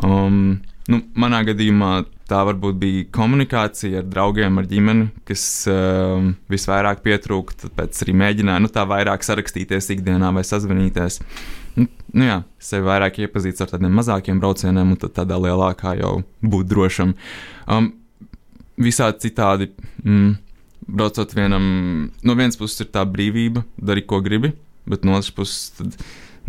Um, 0.00 0.62
nu, 0.88 1.02
manā 1.20 1.42
gadījumā 1.44 1.90
tā 2.30 2.40
varbūt 2.48 2.78
bija 2.80 3.04
komunikācija 3.12 4.00
ar 4.00 4.08
draugiem, 4.08 4.56
ar 4.62 4.68
ģimeni, 4.70 5.10
kas 5.28 5.44
um, 5.68 6.32
visvairāk 6.48 7.02
pietrūka. 7.04 7.58
Tāpēc 7.66 8.00
arī 8.06 8.16
mēģināju 8.22 8.64
nu, 8.64 8.72
tā 8.72 8.86
vairāk 8.88 9.26
sarakstīties 9.26 9.92
ikdienā 9.98 10.32
vai 10.32 10.46
sazvanīties. 10.46 11.20
Nu, 11.20 11.59
nu 11.78 12.26
jā, 12.26 12.40
sevi 12.62 12.86
vairāk 12.88 13.20
iepazīt 13.24 13.60
ar 13.62 13.72
tādiem 13.72 13.94
mazākiem 13.94 14.40
braucieniem, 14.42 14.94
un 14.94 15.00
tad 15.00 15.14
tādā 15.18 15.38
lielākā 15.40 15.96
jau 16.00 16.20
būt 16.42 16.70
drošam. 16.70 17.14
Um, 17.70 17.92
visādi 18.80 19.28
citādi. 19.28 19.70
Mm, 20.04 20.38
braucot 20.90 21.34
vienam, 21.36 21.64
no 22.26 22.36
vienas 22.38 22.58
puses 22.58 22.82
ir 22.84 22.90
tā 22.94 23.04
brīvība, 23.06 23.62
dari 23.78 24.02
ko 24.02 24.20
gribi, 24.24 24.52
bet 24.90 25.04
no 25.06 25.18
otras 25.18 25.30
puses, 25.34 25.68
tad, 25.76 25.98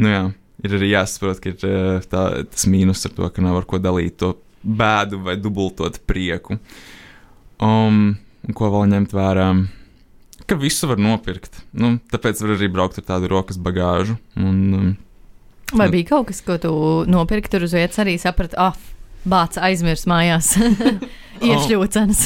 nu 0.01 0.09
jā, 0.11 0.23
ir 0.65 0.77
arī 0.77 0.93
jāsaprot, 0.93 1.41
ka 1.43 1.51
ir 1.51 1.67
eh, 1.67 2.07
tā, 2.09 2.23
tas 2.49 2.65
mīnus 2.69 3.05
ar 3.07 3.15
to, 3.17 3.29
ka 3.33 3.43
nav 3.45 3.61
ar 3.61 3.67
ko 3.69 3.81
dalīt 3.81 4.17
to 4.21 4.33
bēdu 4.61 5.21
vai 5.25 5.37
dubultot 5.41 5.99
prieku. 6.09 6.57
Um, 7.61 8.17
ko 8.57 8.71
vēl 8.73 8.89
ņemt 8.95 9.13
vērā? 9.13 9.47
Ka 10.49 10.57
visu 10.57 10.89
var 10.89 11.01
nopirkt. 11.01 11.61
Nu, 11.77 11.95
tāpēc 12.11 12.41
var 12.41 12.55
arī 12.57 12.69
braukt 12.73 12.97
ar 12.99 13.07
tādu 13.07 13.29
rokas 13.31 13.59
bagāžu. 13.61 14.17
Un, 14.39 14.59
um, 14.77 14.91
Vai 15.77 15.87
bija 15.93 16.09
kaut 16.11 16.29
kas, 16.31 16.41
ko 16.45 16.57
tu 16.61 16.71
nopirki 17.09 17.51
tur 17.51 17.65
uz 17.67 17.75
vietas, 17.75 17.99
arī 18.03 18.17
saprati, 18.19 18.57
ah, 18.59 18.75
bācis 19.27 19.61
aizmirs 19.63 20.07
mājās? 20.09 20.53
Iešļūcenes. 21.41 22.19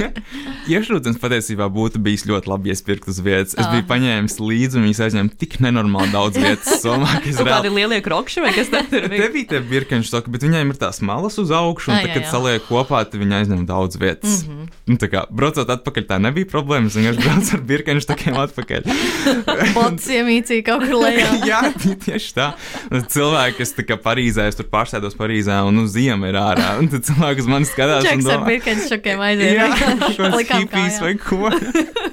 Iešļūcenes 0.70 1.18
patiesībā 1.22 1.66
būtu 1.72 2.00
bijis 2.02 2.24
ļoti 2.28 2.50
labi, 2.50 2.70
ja 2.70 2.76
es 2.76 2.82
pirktu 2.86 3.12
uz 3.12 3.20
vietas. 3.22 3.54
Es 3.54 3.66
Ah. 3.66 3.72
biju 3.74 3.84
paņēmis 3.90 4.36
līdzi, 4.40 4.78
un 4.80 4.86
viņas 4.88 5.00
aizņēma 5.06 5.36
tik 5.38 5.58
nenormāli 5.62 6.10
daudz 6.14 6.38
vietas. 6.40 6.78
Somā, 6.82 7.20
ka 7.22 7.28
es 7.30 7.36
Kaut 7.38 7.46
reāli 7.46 7.68
kādi 7.68 7.72
lielie 7.76 8.00
krokši 8.02 8.42
vai 8.44 8.52
kas 8.56 8.70
tur 8.72 8.86
Te 8.90 9.02
bija? 9.12 9.28
bija 9.34 9.48
tie 9.52 9.60
birkeņu 9.70 10.06
stoki, 10.08 10.32
bet 10.34 10.42
viņiem 10.46 10.72
ir 10.72 10.80
tās 10.80 11.00
malas 11.04 11.38
uz 11.42 11.52
augšu, 11.54 11.92
un 11.92 11.98
Ai, 11.98 12.06
tad, 12.08 12.16
kad 12.16 12.30
saliek 12.32 12.64
kopā, 12.68 13.02
tad 13.06 13.20
viņi 13.20 13.36
aizņem 13.40 13.66
daudz 13.68 13.98
vietas. 14.00 14.40
Mm. 14.46 14.56
-hmm. 14.56 14.72
nu, 14.90 14.96
tā 15.04 15.10
kā 15.12 15.24
braucot 15.30 15.70
atpakaļ, 15.76 16.06
tā 16.10 16.18
nebija 16.22 16.48
problēma. 16.50 16.86
Es 16.90 16.96
vienkārši 16.98 17.22
braucu 17.26 17.54
ar 17.56 17.62
birkeņu 17.70 18.04
stokiem 18.06 18.40
atpakaļ. 18.46 18.90
Bots 19.76 20.08
iemīcīja 20.10 20.64
kaut 20.66 20.86
kur 20.88 20.96
lejā. 21.04 21.28
jā, 21.46 21.60
tieši 22.06 22.34
tā. 22.34 22.50
Cilvēki, 22.90 23.58
kas 23.60 23.74
tā 23.78 23.86
kā 23.86 23.98
Parīzē, 24.00 24.48
es 24.50 24.56
tur 24.58 24.66
pārsēdos 24.72 25.14
Parīzē, 25.18 25.60
un 25.68 25.74
nu, 25.80 25.86
ziema 25.90 26.30
ir 26.32 26.38
ārā. 26.40 26.78
Un 26.80 26.88
tad 26.90 27.04
cilvēki 27.06 27.44
uz 27.44 27.50
mani 27.50 27.68
skatās. 27.68 28.04
Čeks 28.30 28.34
ar 28.34 28.38
domā, 28.38 28.48
birkeņu 28.50 28.86
šokiem 28.88 29.20
aiziet. 29.26 29.52
Jā, 29.56 29.68
kaut 30.30 30.54
hipijs 30.54 31.00
vai 31.02 31.14
ko. 31.20 31.50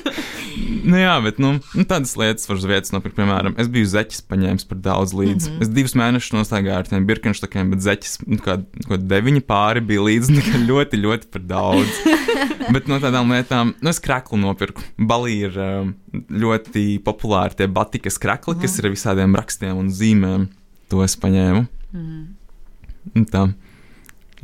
nu, 0.89 0.97
jā, 0.99 1.13
bet 1.23 1.39
nu, 1.43 1.53
nu, 1.75 1.83
tādas 1.87 2.13
lietas 2.19 2.47
var 2.49 2.59
uz 2.59 2.65
vietas 2.69 2.93
nopirkt. 2.95 3.17
Piemēram, 3.19 3.55
es 3.61 3.69
biju 3.71 3.87
zeķis 3.91 4.23
paņēmis 4.29 4.67
par 4.69 4.81
daudz 4.83 5.13
līdzi. 5.17 5.49
Mm 5.49 5.53
Mhm. 5.53 5.57
-hmm. 5.57 5.61
Es 5.61 5.69
divus 5.73 5.93
mēnešus 5.95 6.33
nostaigāju 6.37 6.77
ar 6.77 6.87
tiem 6.87 7.05
birkenštakiem, 7.07 7.69
bet 7.71 7.79
zeķis 7.85 8.17
nu, 8.27 8.37
kā, 8.43 8.57
kā 8.87 8.97
deviņi 8.97 9.41
pāri 9.47 9.81
bija 9.81 10.01
līdzi. 10.01 10.41
kā 10.47 10.57
Ļoti, 10.69 11.01
ļoti 11.03 11.25
par 11.31 11.41
daudz. 11.41 11.89
bet 12.73 12.87
no 12.87 12.99
tādām 12.99 13.31
lietām, 13.31 13.73
nu, 13.81 13.89
es 13.89 13.99
kreklu 13.99 14.37
nopirku. 14.37 14.81
Balī 14.99 15.37
ir 15.47 15.57
um, 15.57 15.93
ļoti 16.31 16.99
populāri 17.03 17.55
tie 17.55 17.67
batikas 17.67 18.17
krekli, 18.17 18.53
mm 18.53 18.57
-hmm. 18.57 18.61
kas 18.61 18.79
ir 18.79 18.85
ar 18.85 18.91
visādiem 18.91 19.35
rakstiem 19.35 19.77
un 19.77 19.89
zīmēm. 19.89 20.47
To 20.89 21.03
es 21.03 21.15
paņēmu. 21.17 21.67
Un 23.15 23.25
Tā. 23.31 23.47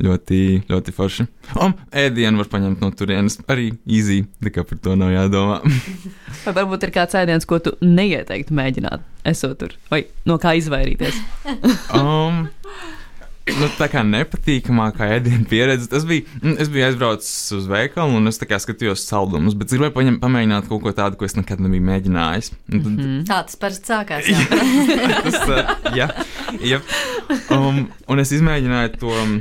Ļoti, 0.02 0.38
ļoti 0.66 0.92
forši. 0.94 1.26
Un 1.62 1.76
ēdienu 1.94 2.40
var 2.40 2.48
paņemt 2.50 2.80
no 2.82 2.90
turienes. 2.98 3.38
Arī 3.50 3.68
easy, 3.86 4.24
tā 4.42 4.50
kā 4.54 4.64
par 4.66 4.80
to 4.82 4.96
nav 4.98 5.12
jādomā. 5.14 5.60
Vai 6.44 6.56
varbūt 6.56 6.88
ir 6.88 6.94
kāds 6.96 7.14
ēdiens, 7.20 7.46
ko 7.46 7.60
tu 7.62 7.76
neieteiktu 7.84 8.56
mēģināt, 8.58 9.04
esot 9.30 9.56
tur, 9.60 9.76
vai 9.92 10.02
no 10.28 10.36
kā 10.42 10.56
izvairīties? 10.58 11.20
Um, 11.94 12.44
nu, 13.44 13.66
tā 13.76 13.86
kā 13.92 14.00
nepatīkamākā 14.08 15.08
ēdienu 15.18 15.44
pieredze. 15.50 15.88
Tas 15.92 16.06
bija, 16.08 16.24
mm, 16.40 16.54
es 16.64 16.70
biju 16.72 16.86
aizbraucis 16.88 17.52
uz 17.58 17.66
veikalu 17.68 18.16
un 18.18 18.30
es 18.30 18.38
skatījos 18.40 19.02
saldumus, 19.04 19.54
bet 19.58 19.68
gribēju 19.74 19.92
paņem, 19.98 20.16
pamēģināt 20.22 20.68
kaut 20.70 20.82
ko 20.86 20.92
tādu, 20.96 21.18
ko 21.20 21.28
es 21.28 21.36
nekad 21.36 21.60
nebiju 21.60 21.84
mēģinājis. 21.90 22.52
Un 22.72 22.80
tad- 22.80 22.92
Mm. 23.04 23.24
Tā 23.28 23.42
tas 23.44 23.56
parasti 23.60 23.90
sākās. 23.92 24.28
Jā. 24.28 24.38
Tas, 25.24 25.36
uh, 25.48 25.92
jā, 25.96 26.08
jā. 26.64 26.80
Um, 27.50 27.88
un 28.08 28.18
es 28.22 28.32
izmēģināju 28.32 28.98
to 29.00 29.10
um, 29.12 29.34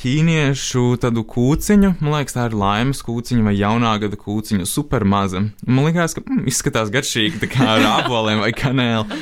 ķīniešu 0.00 0.84
tādu 1.02 1.24
kūciņu. 1.28 1.94
Man 2.00 2.14
liekas, 2.16 2.36
tā 2.36 2.46
ir 2.50 2.56
laimes 2.60 3.02
kūciņa 3.06 3.44
vai 3.46 3.54
jaunā 3.58 3.92
gada 4.02 4.16
kūciņa, 4.20 4.66
super 4.68 5.04
maza. 5.08 5.42
Man 5.66 5.84
liekas, 5.88 6.16
ka 6.16 6.24
mm, 6.24 6.46
izskatās 6.50 6.90
garšīgi, 6.94 7.40
tā 7.44 7.50
kā 7.52 7.68
ar 7.76 7.86
āboliem 8.00 8.40
vai 8.44 8.52
kanēli. 8.56 9.20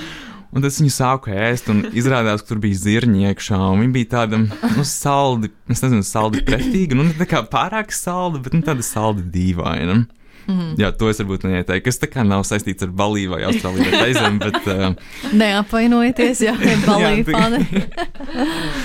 Un 0.48 0.64
tas 0.64 0.78
viņu 0.80 0.92
sāku 0.94 1.32
ēst, 1.34 1.66
un 1.68 1.82
izrādās, 1.92 2.40
ka 2.40 2.54
tur 2.54 2.61
bija 2.62 2.78
zirņi 2.80 3.26
iekšā. 3.28 3.58
Viņa 3.76 3.92
bija 3.92 4.11
tāda 4.14 4.38
nu, 4.40 4.84
saldi, 4.88 5.50
es 5.68 5.82
nezinu, 5.84 6.06
saldi 6.06 6.40
pretīga. 6.46 6.96
Nu, 6.96 7.04
ne 7.11 7.16
tā 7.18 7.26
kā 7.28 7.42
pārāk 7.44 7.92
salda, 7.92 8.40
bet 8.44 8.56
nu, 8.56 8.62
tāda 8.64 8.87
saldi 8.87 9.26
dīvaina. 9.34 10.06
Mm. 10.48 10.78
Jā, 10.80 10.88
to 10.96 11.11
es 11.12 11.20
varbūt 11.20 11.44
neieteiktu. 11.44 11.90
Tas 11.90 12.00
tā 12.00 12.08
kā 12.08 12.24
nav 12.24 12.46
saistīts 12.48 12.87
ar 12.87 12.94
Baliju 12.96 13.34
vai 13.34 13.42
Austrāliju 13.50 13.90
vai 13.90 14.00
Taizemi, 14.06 14.40
bet 14.40 14.70
uh, 14.72 14.94
Neapvainojieties, 15.42 16.40
jā, 16.48 16.56
balīja 16.88 17.20
Jā, 17.20 17.26
fani. 17.28 17.84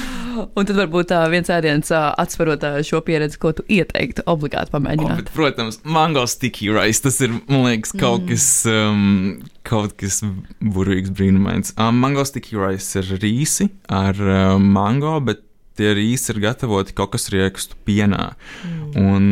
Un 0.55 0.65
tad 0.67 0.75
varbūt 0.77 1.09
tā 1.11 1.21
viens 1.31 1.49
ēdiens 1.53 1.91
atsverot 1.93 2.63
šo 2.87 3.01
pieredzi, 3.05 3.37
ko 3.41 3.51
tu 3.57 3.65
ieteiktu 3.69 4.25
obligāti 4.29 4.71
Oh, 4.73 4.77
pamēģināt. 4.79 5.23
bet, 5.23 5.31
protams, 5.35 5.79
mango 5.83 6.25
sticky 6.29 6.69
rice. 6.73 7.01
Tas 7.05 7.19
ir, 7.21 7.33
man 7.47 7.65
liekas, 7.67 7.93
kaut 7.99 8.27
kas, 8.29 8.47
um, 8.69 9.41
kaut 9.67 9.95
kas 9.99 10.21
burvīgs, 10.61 11.11
brīnumains. 11.13 11.73
Um, 11.77 11.99
mango 12.03 12.23
sticky 12.27 12.57
rice 12.61 13.01
ir 13.01 13.11
rīsi 13.21 13.69
ar 13.89 14.17
um, 14.19 14.69
mango, 14.73 15.19
bet 15.25 15.43
tie 15.73 15.89
rīsi 15.97 16.29
ir 16.35 16.37
gatavoti 16.43 16.93
kokosriekstu 16.93 17.73
pienā. 17.87 18.35
Un 18.99 19.23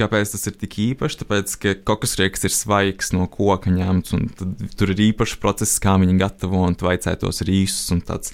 kāpēc 0.00 0.30
tas 0.32 0.46
ir 0.48 0.54
tik 0.56 0.78
īpašs? 0.86 1.18
Tāpēc, 1.20 1.56
ka 1.60 1.74
kokosrieksts 1.92 2.48
ir 2.48 2.54
svaigs 2.56 3.12
no 3.12 3.26
koka 3.28 3.68
ņemts, 3.74 4.14
un 4.16 4.30
tur 4.80 4.94
ir 4.94 5.02
īpašs 5.10 5.36
process, 5.42 5.76
kā 5.82 5.98
viņi 6.00 6.16
gatavo 6.22 6.62
un 6.64 6.76
tvaicē 6.80 7.18
tos 7.20 7.42
rīsus, 7.44 7.90
un 7.92 8.00
tāds 8.08 8.32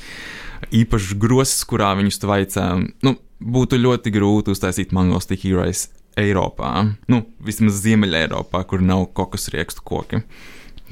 īpašs 0.74 1.14
grosis, 1.20 1.64
kurā 1.68 1.92
viņus 1.98 2.20
tvaicē. 2.22 2.66
Nu, 3.06 3.16
būtu 3.40 3.78
ļoti 3.80 4.12
grūti 4.14 4.54
uztaisīt 4.54 4.94
mango 4.96 5.20
sticky 5.20 5.54
rice 5.56 5.90
Eiropā, 6.16 6.72
nu, 7.12 7.22
vismaz 7.44 7.82
Ziemeļā 7.84 8.24
Eiropā, 8.24 8.62
kur 8.68 8.80
nav 8.80 9.10
kokosriekstu 9.16 9.84
koki. 9.84 10.22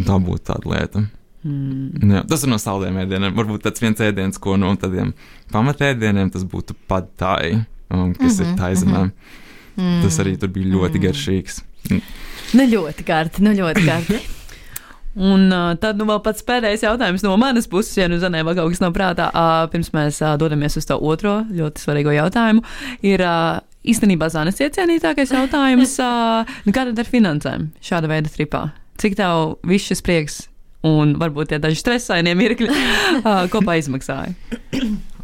Tā 0.04 0.18
būtu 0.20 0.50
tāda 0.50 0.72
lieta. 0.72 1.04
Mm. 1.44 2.10
Jā, 2.12 2.22
tas 2.28 2.44
ir 2.44 2.50
no 2.52 2.58
saldiem 2.60 2.98
ēdieniem. 3.02 3.34
Varbūt 3.36 3.64
tāds 3.66 3.80
viens 3.80 4.00
ēdiens, 4.04 4.40
ko 4.40 4.56
no 4.60 4.72
tādiem 4.80 5.12
pamatēdieniem, 5.52 6.32
tas 6.34 6.44
būtu 6.48 6.76
padtāji, 6.90 7.62
um, 7.92 8.12
kas 8.16 8.38
mm 8.38 8.44
-hmm, 8.44 8.52
ir 8.52 8.58
taizemē. 8.60 9.02
Mm 9.04 9.10
-hmm. 9.76 10.02
Tas 10.02 10.18
arī 10.18 10.36
tur 10.40 10.48
bija 10.48 10.72
ļoti 10.76 11.00
garšīgs. 11.06 11.62
Nu 12.54 12.62
ļoti 12.62 13.04
kārti, 13.04 13.42
nu 13.42 13.50
ļoti 13.50 13.86
kārti. 13.86 14.20
Un 15.14 15.46
uh, 15.54 15.76
tad 15.78 15.98
nu 16.00 16.08
vēl 16.08 16.18
pats 16.24 16.42
pēdējais 16.46 16.82
jautājums 16.82 17.22
no 17.22 17.36
manas 17.38 17.68
puses, 17.70 17.94
ja 18.00 18.08
nu 18.10 18.18
zanē 18.18 18.40
vēl 18.46 18.56
kaut 18.58 18.72
kas 18.72 18.82
nav 18.82 18.94
prātā, 18.96 19.28
uh, 19.30 19.66
pirms 19.70 19.92
mēs 19.94 20.18
uh, 20.24 20.34
dodamies 20.40 20.74
uz 20.80 20.88
to 20.88 20.96
otro 20.98 21.36
ļoti 21.54 21.84
svarīgo 21.84 22.14
jautājumu, 22.16 22.64
ir 23.06 23.22
uh, 23.22 23.60
īstenībā 23.86 24.26
Zanes 24.32 24.58
iecienītākais 24.58 25.34
jautājums, 25.36 25.94
uh, 26.02 26.56
nu 26.66 26.74
kā 26.74 26.86
tad 26.88 26.98
ar 26.98 27.10
finansēm 27.10 27.68
šāda 27.84 28.10
veida 28.10 28.32
tripā? 28.32 28.64
Cik 28.98 29.14
tev 29.18 29.54
viss 29.66 29.90
šis 29.90 30.02
prieks 30.02 30.40
un 30.86 31.14
varbūt 31.20 31.52
tie 31.52 31.60
daži 31.62 31.78
stresainie 31.78 32.34
mirkļi 32.38 32.70
uh, 32.70 33.44
kopā 33.52 33.78
izmaksāja? 33.78 34.34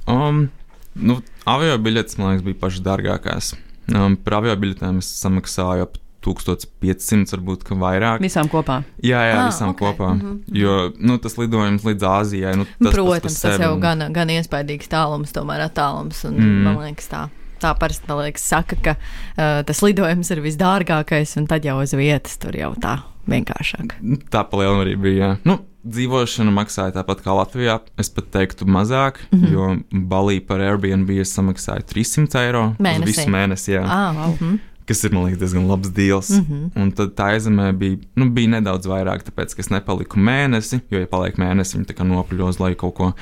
Um, 0.06 0.46
nu, 0.94 1.18
avio 1.50 1.74
biļetes, 1.82 2.18
man 2.20 2.36
liekas, 2.36 2.46
bija 2.46 2.60
pašas 2.62 2.86
dārgākās. 2.86 3.50
Um, 3.90 4.14
par 4.22 4.38
avio 4.38 4.54
biļetēm 4.62 5.02
es 5.02 5.10
samaksāju 5.18 5.88
ap 5.88 5.98
1500, 6.24 7.32
varbūt 7.36 7.64
ka 7.64 7.74
vairāk. 7.80 8.20
Visām 8.20 8.48
kopā. 8.52 8.82
Jā, 9.02 9.20
jā, 9.30 9.36
Ah, 9.40 9.48
visām 9.50 9.70
ok, 9.74 9.78
kopā. 9.80 10.10
mhm, 10.16 10.40
Jo 10.52 10.92
nu, 10.98 11.18
tas 11.18 11.36
lidojums 11.38 11.82
līdz 11.86 12.02
Āzijai, 12.02 12.56
nu, 12.56 12.64
tas 12.82 12.94
Protams, 12.94 13.40
tas 13.40 13.56
par 13.58 13.60
jau 13.66 13.74
gan, 13.80 14.06
gan 14.12 14.28
iespaidīgs 14.28 14.88
tālums, 14.88 15.32
tomēr 15.32 15.66
attālums. 15.68 16.24
Un, 16.28 16.34
Mm. 16.40 16.62
Man 16.64 16.76
liekas, 16.78 17.08
tā. 17.08 17.28
Tā 17.60 17.74
parasti 17.78 18.08
man 18.08 18.22
liekas, 18.24 18.42
saka, 18.48 18.76
ka 18.82 18.90
uh, 18.96 19.62
tas 19.68 19.82
lidojums 19.82 20.30
ir 20.30 20.40
visdārgākais, 20.40 21.36
un 21.36 21.46
tad 21.46 21.62
jau 21.64 21.76
uz 21.82 21.92
vietas 21.92 22.38
tur 22.40 22.52
jau 22.56 22.72
tā 22.80 23.02
vienkāršāk. 23.28 23.98
Nu, 24.00 24.16
Tā 24.16 24.44
palielinājuma 24.48 24.84
arī 24.86 24.94
bija. 24.96 25.18
Jā. 25.26 25.36
Nu, 25.44 25.58
dzīvošana 25.84 26.52
maksāja 26.52 26.92
tāpat 26.96 27.20
kā 27.24 27.34
Latvijā. 27.36 27.80
Es 28.00 28.08
pat 28.12 28.30
teiktu 28.32 28.64
mazāk, 28.68 29.20
mm. 29.30 29.38
-hmm. 29.40 29.52
jo 29.52 29.76
Balī 30.08 30.40
par 30.46 30.60
Airbnb 30.60 31.10
es 31.20 31.32
samaksāju 31.36 31.84
300 31.92 32.40
eiro 32.46 32.74
Mēnesī. 32.80 33.04
visu 33.06 33.28
mēnesi. 33.30 33.72
Jā, 33.76 33.84
Ah, 33.84 34.12
wow. 34.16 34.36
mm. 34.40 34.58
Kas 34.90 35.04
ir, 35.06 35.14
man 35.14 35.28
liekas, 35.28 35.40
diezgan 35.44 35.68
labs 35.70 35.92
deals. 35.94 36.32
Mm. 36.34 36.46
-hmm. 36.48 36.82
Un 36.82 36.92
tad 36.98 37.14
tā 37.18 37.30
aizemē 37.36 37.70
bija, 37.78 37.98
nu, 38.18 38.30
bija 38.34 38.56
nedaudz 38.56 38.90
vairāk, 38.90 39.24
tāpēc, 39.28 39.54
ka 39.54 39.64
es 39.64 39.70
nepaliku 39.70 40.18
mēnesi, 40.18 40.80
jo, 40.90 41.00
ja 41.02 41.10
paliek 41.10 41.38
mēnesi, 41.38 41.78
viņi 41.78 41.90
tā 41.90 41.96
kā 41.98 42.06
nopļo 42.06 42.50
uz 42.50 42.60
laiku 42.60 42.80
kaut 42.90 42.94
ko. 42.98 43.12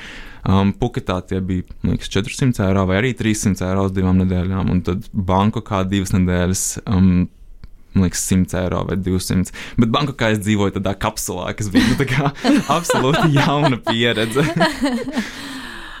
Um, 0.49 0.71
Puketā 0.73 1.19
tie 1.27 1.41
bija, 1.43 1.63
man 1.83 1.93
liekas, 1.97 2.09
400 2.09 2.69
eiro 2.69 2.85
vai 2.87 3.01
arī 3.01 3.11
300 3.13 3.67
eiro 3.67 3.89
uz 3.89 3.91
divām 3.91 4.21
nedēļām, 4.23 4.71
un 4.71 4.81
tad 4.81 5.09
banku 5.13 5.61
kā 5.61 5.83
divas 5.83 6.15
nedēļas. 6.15 6.63
Um, 6.87 7.27
man 7.93 8.05
liekas, 8.07 8.23
100 8.31 8.57
eiro 8.63 8.83
vai 8.87 8.97
200. 8.97 9.53
Bet 9.77 9.91
Bankokā 9.93 10.31
es 10.33 10.41
dzīvoju 10.45 10.77
tādā 10.77 10.95
kapsulā, 10.95 11.53
kas 11.57 11.69
bija 11.73 11.89
nu, 11.89 11.97
tā 11.99 12.07
kā 12.09 12.31
absolūti 12.77 13.33
jauna 13.35 13.77
pieredze. 13.77 14.45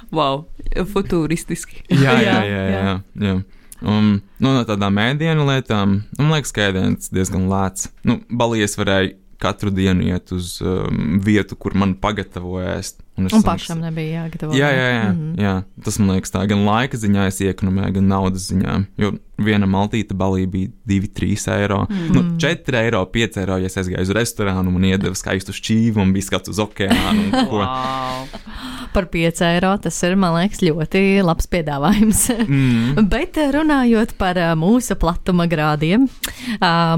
Wow, 0.09 0.47
futūristiski. 0.93 1.83
jā, 1.89 2.15
jā, 2.17 2.37
jā. 2.41 2.43
jā, 2.49 2.61
jā. 2.73 2.99
jā. 3.27 3.58
Um, 3.81 4.19
nu, 4.39 4.51
no 4.51 4.65
tādām 4.67 4.97
mēdienu 4.97 5.47
lietām, 5.47 6.01
man 6.19 6.35
liekas, 6.35 6.51
ka 6.55 6.69
ēdiens 6.69 7.11
diezgan 7.15 7.47
lēts. 7.51 7.89
Nu, 8.07 8.19
Balijas 8.29 8.75
varēja 8.79 9.15
katru 9.39 9.71
dienu 9.71 10.03
iet 10.03 10.33
uz 10.35 10.57
um, 10.59 11.19
vietu, 11.23 11.55
kur 11.55 11.75
man 11.79 11.95
pagatavoja 11.95 12.75
ēst. 12.75 12.99
Un, 13.19 13.27
un 13.35 13.43
pašam 13.43 13.79
nebija 13.83 14.23
jāgatavo. 14.23 14.55
Jā, 14.55 14.67
jā, 14.71 14.89
jā, 14.91 15.07
mm 15.11 15.19
-hmm. 15.19 15.41
jā. 15.43 15.53
Tas 15.83 15.99
man 15.99 16.11
liekas, 16.15 16.31
tā 16.31 16.43
gan 16.47 16.65
laika 16.65 16.97
ziņā 16.97 17.27
es 17.27 17.39
iekonomēju, 17.43 17.93
gan 17.97 18.07
naudas 18.07 18.51
ziņā. 18.51 18.75
Jo 18.97 19.13
viena 19.39 19.67
maltīta 19.67 20.15
balī 20.15 20.45
bija 20.47 20.69
2-3 20.87 21.51
eiro. 21.55 21.85
Mm 21.89 21.95
-hmm. 21.95 22.13
nu, 22.15 22.37
4 22.37 22.83
eiro, 22.83 23.05
5 23.13 23.39
eiro, 23.39 23.57
ja 23.57 23.65
es 23.65 23.77
aizgāju 23.77 24.01
uz 24.01 24.09
restorānu 24.09 24.75
un 24.75 24.85
iedeva 24.85 25.15
skaistu 25.15 25.51
šķīvu 25.51 26.01
un 26.01 26.13
bija 26.13 26.23
skats 26.23 26.49
uz 26.49 26.59
okeānu. 26.59 27.31
wow. 27.51 28.27
Par 28.93 29.05
5 29.11 29.43
eiro 29.45 29.73
tas 29.83 29.97
ir, 30.07 30.15
man 30.19 30.35
liekas, 30.37 30.63
ļoti 30.65 31.03
labs 31.25 31.49
piedāvājums. 31.51 32.23
mm. 32.45 33.03
Bet 33.13 33.37
runājot 33.53 34.15
par 34.19 34.39
mūsu 34.59 34.97
platuma 34.99 35.45
grādiem, 35.49 36.07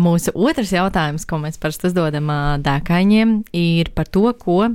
mūsu 0.03 0.33
otrs 0.35 0.71
jautājums, 0.75 1.27
ko 1.27 1.41
mēs 1.43 1.59
parasti 1.61 1.89
uzdodam 1.91 2.31
dēkaņiem, 2.63 3.41
ir 3.57 3.91
par 3.95 4.09
to, 4.11 4.29
ko 4.39 4.71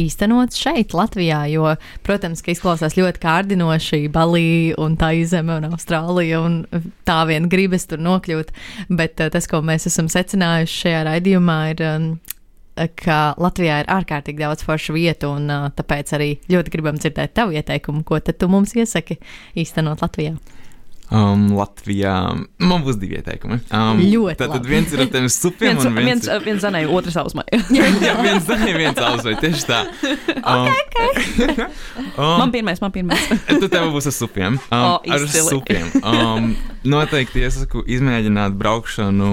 īstenots 0.00 0.60
šeit, 0.60 0.94
Latvijā. 0.96 1.42
Jo, 1.50 1.74
protams, 2.06 2.42
ka 2.44 2.52
izklausās 2.52 2.96
ļoti 2.98 3.22
kārdinoši 3.22 4.02
Balija 4.12 4.76
un 4.82 4.96
tā 5.00 5.12
izeme 5.16 5.56
un 5.56 5.70
Austrālija, 5.70 6.42
un 6.44 6.60
tā 7.08 7.22
vien 7.30 7.48
gribas 7.52 7.88
tur 7.88 8.02
nokļūt. 8.04 8.52
Bet 8.92 9.20
tas, 9.20 9.48
ko 9.50 9.62
mēs 9.64 9.88
esam 9.90 10.10
secinājuši 10.12 10.80
šajā 10.84 11.04
raidījumā, 11.10 11.60
ir. 11.74 11.84
Ka 12.76 13.20
Latvijā 13.40 13.80
ir 13.82 13.88
ārkārtīgi 13.92 14.42
daudz 14.42 14.66
foršu 14.66 14.96
vietu, 14.96 15.30
un 15.38 15.48
tāpēc 15.78 16.12
arī 16.16 16.32
ļoti 16.52 16.74
gribam 16.74 17.00
dzirdēt 17.00 17.32
tavu 17.38 17.56
ieteikumu, 17.56 18.04
ko 18.04 18.20
tad 18.20 18.36
tu 18.40 18.50
mums 18.52 18.76
iesaki 18.76 19.16
īstenot 19.56 20.04
Latvijā. 20.04 20.36
Um, 21.06 21.52
Latvijā 21.54 22.12
man 22.58 22.82
būs 22.82 22.96
divi 22.98 23.20
ieteikumi. 23.20 23.60
Um, 23.70 24.00
ļoti 24.02 24.40
tad, 24.40 24.56
tad 24.56 24.64
viens 24.66 24.90
ir 24.90 25.04
ar 25.04 25.10
tiem 25.12 25.28
supiem, 25.30 25.76
viens, 25.76 25.86
un 25.86 25.94
viens, 25.94 26.26
viens, 26.26 26.42
viens 26.42 26.64
zanai, 26.64 26.80
otrs 26.90 27.18
ausmai. 27.20 27.44
jā, 27.76 28.14
viens 28.24 28.42
zanai, 28.48 28.72
viens 28.74 28.98
ausmai, 28.98 29.36
tieši 29.38 29.68
tā. 29.68 29.84
Um, 30.40 30.66
okay, 30.66 30.82
okay. 31.06 31.68
um, 32.18 32.42
man 32.42 32.54
pirmais, 32.54 32.82
man 32.82 32.94
pirmais. 32.94 33.22
tu 33.62 33.70
tev 33.70 33.92
būs 33.94 34.10
ar 34.10 34.16
supiem. 34.18 34.58
Um, 34.66 34.88
oh, 34.96 34.98
ar 35.14 35.28
supiem. 35.30 35.94
Um, 36.02 36.50
noteikti 36.82 37.46
iesaku 37.46 37.86
izmēģināt 37.86 38.58
braukšanu 38.58 39.30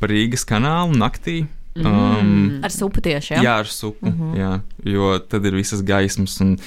pa 0.00 0.08
Rīgas 0.08 0.48
kanālu 0.48 0.96
naktī. 0.96 1.42
Um, 1.72 1.86
mm. 1.88 2.64
Ar 2.66 2.72
supu 2.74 3.00
tieši, 3.00 3.36
jā? 3.36 3.44
Jā, 3.46 3.54
ar 3.62 3.70
supu, 3.70 4.04
mm 4.04 4.12
-hmm. 4.12 4.34
jā, 4.36 4.52
jo 4.92 5.18
tad 5.18 5.46
ir 5.48 5.54
visas 5.56 5.80
gaismas 5.82 6.40
un, 6.40 6.58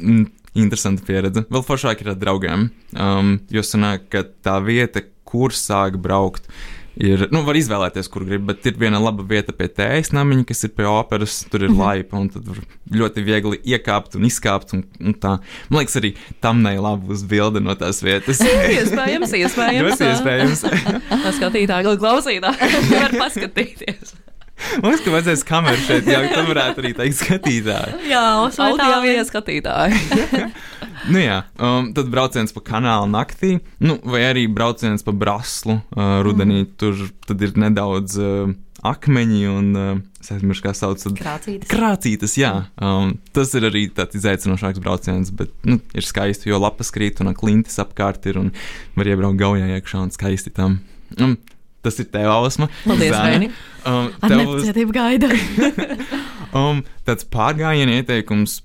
un 0.00 0.26
interesanta 0.54 1.04
pieredze. 1.04 1.44
Vēl 1.50 1.64
foršāk 1.66 2.00
ir 2.00 2.08
ar 2.14 2.16
draugiem, 2.16 2.70
um, 2.96 3.38
jo 3.52 3.60
sanāk, 3.60 4.08
ka 4.08 4.24
tā 4.42 4.56
vieta, 4.64 5.02
kur 5.24 5.52
sāk 5.52 5.98
braukt, 6.00 6.48
ir, 6.96 7.26
nu, 7.34 7.42
var 7.44 7.58
izvēlēties, 7.58 8.08
kur 8.08 8.24
grib, 8.24 8.46
bet 8.48 8.64
ir 8.68 8.78
viena 8.80 8.98
laba 9.02 9.24
vieta 9.26 9.52
pie 9.52 9.68
tējas 9.68 10.12
namiņa, 10.16 10.46
kas 10.48 10.64
ir 10.64 10.72
pie 10.76 10.86
operas, 10.88 11.44
tur 11.50 11.66
ir 11.66 11.70
mhm. 11.70 11.80
laipa, 11.82 12.16
un 12.16 12.30
tad 12.32 12.48
var 12.48 12.62
ļoti 12.96 13.24
viegli 13.26 13.60
iekāpt 13.74 14.16
un 14.16 14.24
izkāpt, 14.24 14.72
un, 14.76 14.84
un 15.00 15.16
tā. 15.20 15.36
Man 15.68 15.82
liekas, 15.82 15.98
arī 16.00 16.14
tam 16.40 16.62
neilabu 16.64 17.12
uz 17.12 17.24
bildi 17.28 17.60
no 17.60 17.76
tās 17.76 18.00
vietas. 18.04 18.40
iespējams, 18.78 19.36
iespējams. 19.42 20.06
Iespējams. 20.10 20.64
Skatītāji, 21.40 21.98
klausītāji, 22.00 22.72
var 22.96 23.18
paskatīties. 23.20 24.16
Mums, 24.82 25.02
ka 25.04 25.12
vajadzēs 25.12 25.44
kameru 25.46 25.80
šeit, 25.84 26.08
jau 26.08 26.22
tā 26.32 26.42
varētu 26.48 26.82
arī 26.82 26.92
teikt, 26.96 27.18
skatītāji. 27.20 28.08
Jā, 28.10 28.22
audio 28.40 29.00
vien 29.04 29.26
skatītāji. 29.28 29.98
nu 31.12 31.22
jā, 31.22 31.42
um, 31.60 31.90
tad 31.96 32.08
brauciens 32.12 32.54
pa 32.56 32.62
kanālu 32.64 33.10
naktī, 33.12 33.58
nu, 33.84 33.98
vai 34.08 34.24
arī 34.30 34.46
brauciens 34.48 35.04
pa 35.06 35.14
braslu 35.16 35.78
uh, 35.78 36.20
rudenī. 36.26 36.64
Mm. 36.64 36.70
Tur 36.80 37.04
tad 37.28 37.44
ir 37.44 37.52
nedaudz 37.60 38.16
uh, 38.20 38.54
akmeņi 38.86 39.42
un 39.50 39.68
uh, 39.76 39.90
es 40.22 40.32
aizmirsu, 40.34 40.64
kā 40.64 40.72
sauc. 40.76 41.02
Tad... 41.04 41.18
Krācītas. 41.20 41.70
Krācītas, 41.70 42.36
jā. 42.40 42.52
Um, 42.80 43.16
tas 43.36 43.52
ir 43.58 43.68
arī 43.68 43.86
tāds 43.94 44.18
izaicinošāks 44.18 44.82
brauciens, 44.82 45.32
bet 45.36 45.52
nu, 45.68 45.78
ir 45.96 46.06
skaisti, 46.06 46.50
jo 46.52 46.60
lapas 46.62 46.92
krīt 46.94 47.20
un 47.24 47.34
klintis 47.36 47.80
apkārt 47.82 48.28
ir 48.30 48.40
un 48.40 48.52
var 48.96 49.12
iebraukt 49.12 49.40
gaujā 49.42 49.68
iekšā 49.76 50.06
un 50.06 50.14
skaisti 50.14 50.54
tam. 50.56 50.80
Um, 51.20 51.36
tas 51.86 52.02
ir 52.02 52.10
tev 52.12 52.30
ausma. 52.32 52.68
Paldies, 52.84 53.14
Vaini. 53.14 53.50
Um, 53.86 54.10
tev 54.22 54.42
būs 54.50 54.92
gaida. 54.94 55.30
um, 56.58 56.82
tāds 57.06 57.26
pārgājienu 57.32 58.00
ieteikums. 58.00 58.60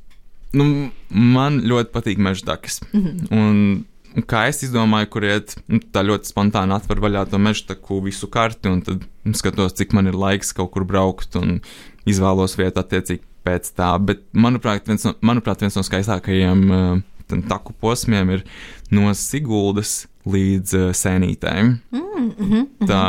Nu, 0.57 0.65
man 1.09 1.61
ļoti 1.69 1.93
patīk 1.93 2.19
meža 2.19 2.49
dakas. 2.49 2.81
Mm 2.91 3.03
-hmm. 3.05 3.31
un, 3.31 3.85
un 4.17 4.25
kā 4.27 4.47
es 4.49 4.63
izdomāju, 4.67 5.09
kur 5.13 5.27
iet, 5.27 5.55
nu, 5.71 5.79
tā 5.93 6.03
ļoti 6.03 6.33
spontāni 6.33 6.75
atver 6.75 6.99
vaļā 6.99 7.29
to 7.31 7.39
meža 7.39 7.67
taku 7.73 8.01
visu 8.03 8.27
karti, 8.27 8.69
un 8.69 8.81
tad 8.81 9.05
skatos, 9.37 9.77
cik 9.77 9.93
man 9.93 10.07
ir 10.07 10.17
laiks 10.17 10.53
kaut 10.53 10.71
kur 10.71 10.83
braukt, 10.83 11.35
un 11.35 11.61
izvēlos 12.05 12.57
vietu 12.57 12.81
attiecīgi 12.81 13.23
pēc 13.45 13.71
tā. 13.77 13.93
Bet, 13.99 14.25
manuprāt, 14.33 14.87
viens 14.87 15.05
no, 15.05 15.13
manuprāt, 15.21 15.61
viens 15.61 15.75
no 15.75 15.83
skaistākajiem 15.83 16.69
uh, 16.71 17.01
taku 17.47 17.73
posmiem 17.73 18.29
ir 18.29 18.43
no 18.91 19.13
Siguldas 19.13 20.07
līdz 20.29 20.75
uh, 20.77 20.87
sēnītēm. 20.95 21.71
Mm, 21.91 22.01
mm 22.29 22.49
-hmm. 22.51 22.87
Tā, 22.89 23.01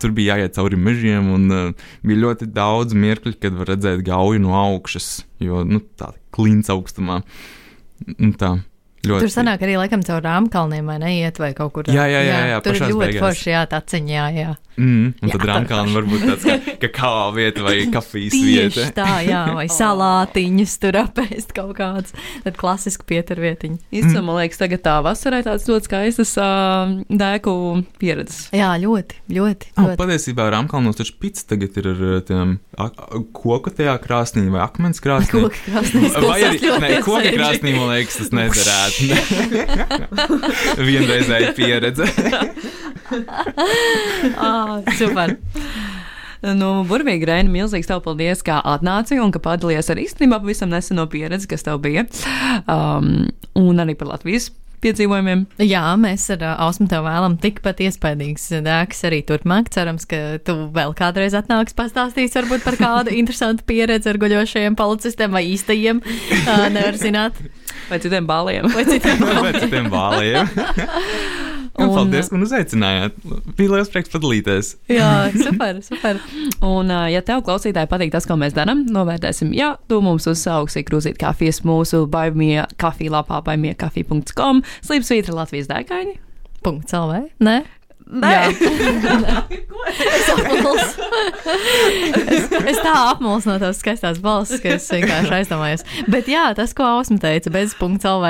tur 0.00 0.12
bija 0.16 0.36
jāiet 0.36 0.56
cauri 0.56 0.76
mežiem, 0.76 1.30
un 1.32 1.50
uh, 1.50 1.86
bija 2.02 2.24
ļoti 2.26 2.50
daudz 2.52 2.94
mirkļu, 2.94 3.34
kad 3.40 3.56
var 3.56 3.72
redzēt 3.74 4.04
gauju 4.06 4.40
no 4.42 4.56
augšas, 4.56 5.24
jo 5.40 5.64
nu, 5.64 5.80
tā 5.96 6.12
klints 6.30 6.70
augstumā. 6.70 7.22
Un 8.18 8.32
tā. 8.38 8.58
Ļoti. 9.08 9.24
Tur 9.24 9.32
sanāk 9.32 9.64
arī 9.64 9.76
laikam 9.80 10.04
caur 10.06 10.22
rāmkalniem 10.24 10.88
vai 10.92 10.98
neiet 11.02 11.40
vai 11.40 11.52
kaut 11.56 11.74
kur. 11.76 11.90
Jā, 11.90 12.06
jā, 12.10 12.22
jā. 12.22 12.32
jā, 12.32 12.48
jā 12.52 12.62
tur 12.64 12.78
ir 12.78 12.88
ļoti 12.92 13.20
forši, 13.22 13.52
jā, 13.54 13.66
tā 13.70 13.82
ciņā, 13.92 14.24
jā. 14.36 14.54
Mm, 14.78 15.06
un 15.10 15.26
jā, 15.26 15.34
tad 15.34 15.44
rāmkalni 15.48 15.94
varbūt 15.96 16.22
tāds 16.22 16.44
kā, 16.46 16.74
kā 16.84 16.88
kāva 17.00 17.30
vieta 17.34 17.64
vai 17.66 17.74
kafijas 17.96 18.36
vieta. 18.38 18.84
tā, 18.94 19.08
jā, 19.26 19.40
vai 19.56 19.66
salātiņas 19.80 20.74
tur 20.84 21.00
apēst 21.00 21.54
kaut 21.56 21.74
kāds. 21.80 22.14
Tad 22.44 22.58
klasiski 22.60 23.08
pieturvietiņi. 23.10 23.80
Īstenībā, 23.90 24.22
man 24.28 24.38
liekas, 24.38 24.60
tagad 24.62 24.84
tā 24.86 24.94
vasarai 25.02 25.42
tāds 25.46 25.66
ļoti 25.66 25.90
skaistas 25.90 26.36
uh, 26.38 26.94
dēku 27.10 27.56
pieredzes. 27.98 28.52
Jā, 28.54 28.70
ļoti, 28.78 29.18
ļoti. 29.26 29.72
ļoti. 29.74 29.74
Oh, 29.82 29.98
patiesībā 29.98 30.46
rāmkalnos 30.54 31.00
taču 31.00 31.16
pits 31.18 31.48
tagad 31.48 31.74
ir 31.80 31.90
ar 31.90 32.22
tiem 32.28 32.58
koku 33.34 33.72
tajā 33.74 33.96
krāsnī 34.02 34.46
vai 34.52 34.62
akmens 34.62 35.02
krāsnī. 35.02 35.42
Koka 35.48 35.58
krāsnī. 35.66 36.04
Vai 36.22 36.38
arī, 36.46 36.60
ne, 36.82 36.90
koka 37.02 37.32
krāsnī, 37.34 37.74
man 37.74 37.92
liekas, 37.96 38.18
tas 38.22 38.30
nederētu. 38.38 38.97
Vienreizēja 40.88 41.54
pieredze. 41.56 42.08
ah, 44.48 44.78
super! 44.98 45.36
Nu, 46.38 46.84
burvīgi, 46.86 47.26
Reini, 47.26 47.50
milzīgs 47.50 47.88
tev 47.90 48.04
paldies, 48.04 48.44
kā 48.46 48.60
atnāci 48.62 49.18
un 49.18 49.32
ka 49.34 49.42
padalījies 49.42 49.90
ar 49.90 50.00
īstenībā 50.04 50.38
pavisam 50.42 50.70
neseno 50.70 51.08
pieredzi, 51.10 51.50
kas 51.50 51.66
tev 51.66 51.80
bija. 51.82 52.06
Um, 52.70 53.26
un 53.58 53.82
arī 53.82 53.98
par 53.98 54.12
Latvijas 54.12 54.52
piedzīvojumiem. 54.82 55.40
Jā, 55.66 55.82
mēs 55.98 56.28
ar 56.34 56.44
uh, 56.44 56.52
Ausmu 56.66 56.86
tev 56.90 57.02
vēlam 57.06 57.34
tikpat 57.42 57.80
iespaidīgs 57.88 58.46
dēks 58.62 59.02
arī 59.08 59.22
turpmāk. 59.26 59.72
Cerams, 59.74 60.06
ka 60.06 60.38
tu 60.46 60.54
vēl 60.74 60.94
kādreiz 60.98 61.34
atnāks 61.38 61.74
pastāstīs 61.78 62.36
varbūt 62.38 62.66
par 62.66 62.78
kādu 62.78 63.14
interesantu 63.20 63.66
pieredzi 63.68 64.12
ar 64.12 64.20
guļošajiem 64.22 64.78
policistiem 64.78 65.34
vai 65.34 65.48
īstajiem. 65.50 66.02
Uh, 66.04 66.68
nevar 66.74 67.00
zināt. 67.00 67.42
Vai 67.88 67.98
citiem 68.02 68.26
bāliem. 68.28 68.68
Vai 68.72 68.84
citiem 68.88 69.22
bāliem. 69.22 69.42
vai 69.46 69.52
citiem 69.56 69.88
bāliem. 69.92 70.50
Un, 71.78 71.92
Paldies, 71.94 72.28
ka 72.30 72.38
uzaicinājāt. 72.42 73.16
Bija 73.56 73.76
liels 73.76 73.90
prieks 73.92 74.10
padalīties. 74.12 74.72
Jā, 74.90 75.10
super, 75.46 75.78
super. 75.86 76.20
Un, 76.66 76.90
ja 77.12 77.22
tev 77.26 77.44
klausītāji 77.46 77.90
patīk 77.90 78.12
tas, 78.14 78.26
ko 78.28 78.36
mēs 78.40 78.56
darām, 78.56 78.82
novērtēsim, 78.92 79.54
ja 79.56 79.76
tu 79.90 80.00
mums 80.04 80.26
uzsauksi 80.30 80.82
krūzīt 80.88 81.20
kafijas 81.20 81.62
mūsu 81.68 82.04
baimie 82.10 82.64
kafija 82.82 83.14
lapā 83.20 83.40
baimiekafija.com, 83.46 84.64
slīpsvītra 84.82 85.38
Latvijas 85.38 85.70
dēkaini. 85.70 86.18
Punkts 86.66 86.96
LV. 86.98 87.28
Nē? 87.46 87.60
Nē, 88.08 88.48
es, 88.48 88.56
es, 92.56 92.78
tā 92.80 92.92
apmulsu 93.10 93.50
no 93.50 93.58
tās 93.60 93.76
skaistās 93.82 94.16
balss, 94.24 94.56
ka 94.62 94.68
es 94.78 94.86
vienkārši 94.94 95.34
aizdomājos. 95.42 95.84
Bet 96.08 96.24
jā, 96.32 96.46
tas, 96.56 96.72
ko 96.76 96.86
Ausma 96.88 97.20
teica, 97.20 97.52
bez 97.52 97.76
punkta 97.76 98.16
LV. 98.16 98.26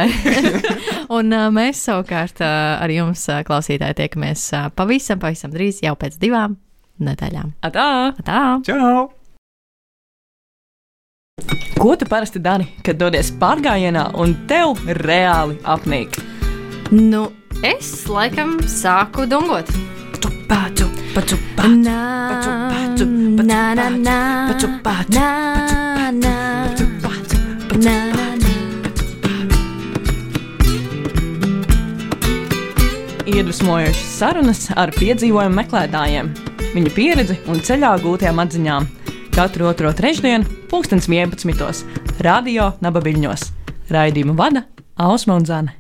Un 1.19 1.31
uh, 1.31 1.47
mēs 1.55 1.79
savukārt 1.87 2.43
uh, 2.43 2.83
ar 2.83 2.91
jums, 2.91 3.23
uh, 3.31 3.47
klausītāji, 3.47 4.01
tiekamies 4.03 4.43
uh, 4.57 4.67
pavisam, 4.75 5.23
pavisam 5.23 5.55
drīz, 5.55 5.79
jau 5.87 5.95
pēc 6.01 6.19
divām 6.19 6.59
nedēļām. 6.99 7.55
Atā! 7.71 8.19
Atā. 8.19 8.59
Čau! 8.67 9.15
Ko 11.79 11.95
tu 11.95 12.03
parasti 12.11 12.43
dari, 12.43 12.67
kad 12.83 12.99
dodies 12.99 13.31
pārgājienā 13.39 14.11
un 14.19 14.35
tev 14.51 14.75
reāli 14.99 15.55
apnīk? 15.63 16.19
Nu, 16.91 17.29
Es 17.63 18.07
laikam 18.07 18.59
sāku 18.71 19.27
dungot. 19.27 19.67
Paču, 21.15 21.37
na, 21.57 21.67
na, 21.75 21.99
paču, 24.53 24.69
paču. 24.85 25.19
na, 25.19 26.11
na, 26.13 26.37
na. 27.83 27.97
Iedvesmojošas 33.29 34.15
sarunas 34.19 34.63
ar 34.79 34.93
piedzīvojumu 34.97 35.59
meklētājiem, 35.59 36.31
viņu 36.73 36.93
pieredzi 36.97 37.37
un 37.51 37.61
ceļā 37.61 37.91
gūtajām 38.05 38.41
atziņām. 38.45 38.87
Katru 39.37 39.69
otro 39.69 39.93
trešdienu, 39.95 40.47
pulkstens 40.71 41.11
11. 41.11 41.85
Radio 42.25 42.73
Naba 42.81 43.03
Viļņos. 43.05 43.51
Raidījumu 43.93 44.35
vada 44.39 44.65
Ausma 44.97 45.37
un 45.39 45.45
Zana. 45.47 45.75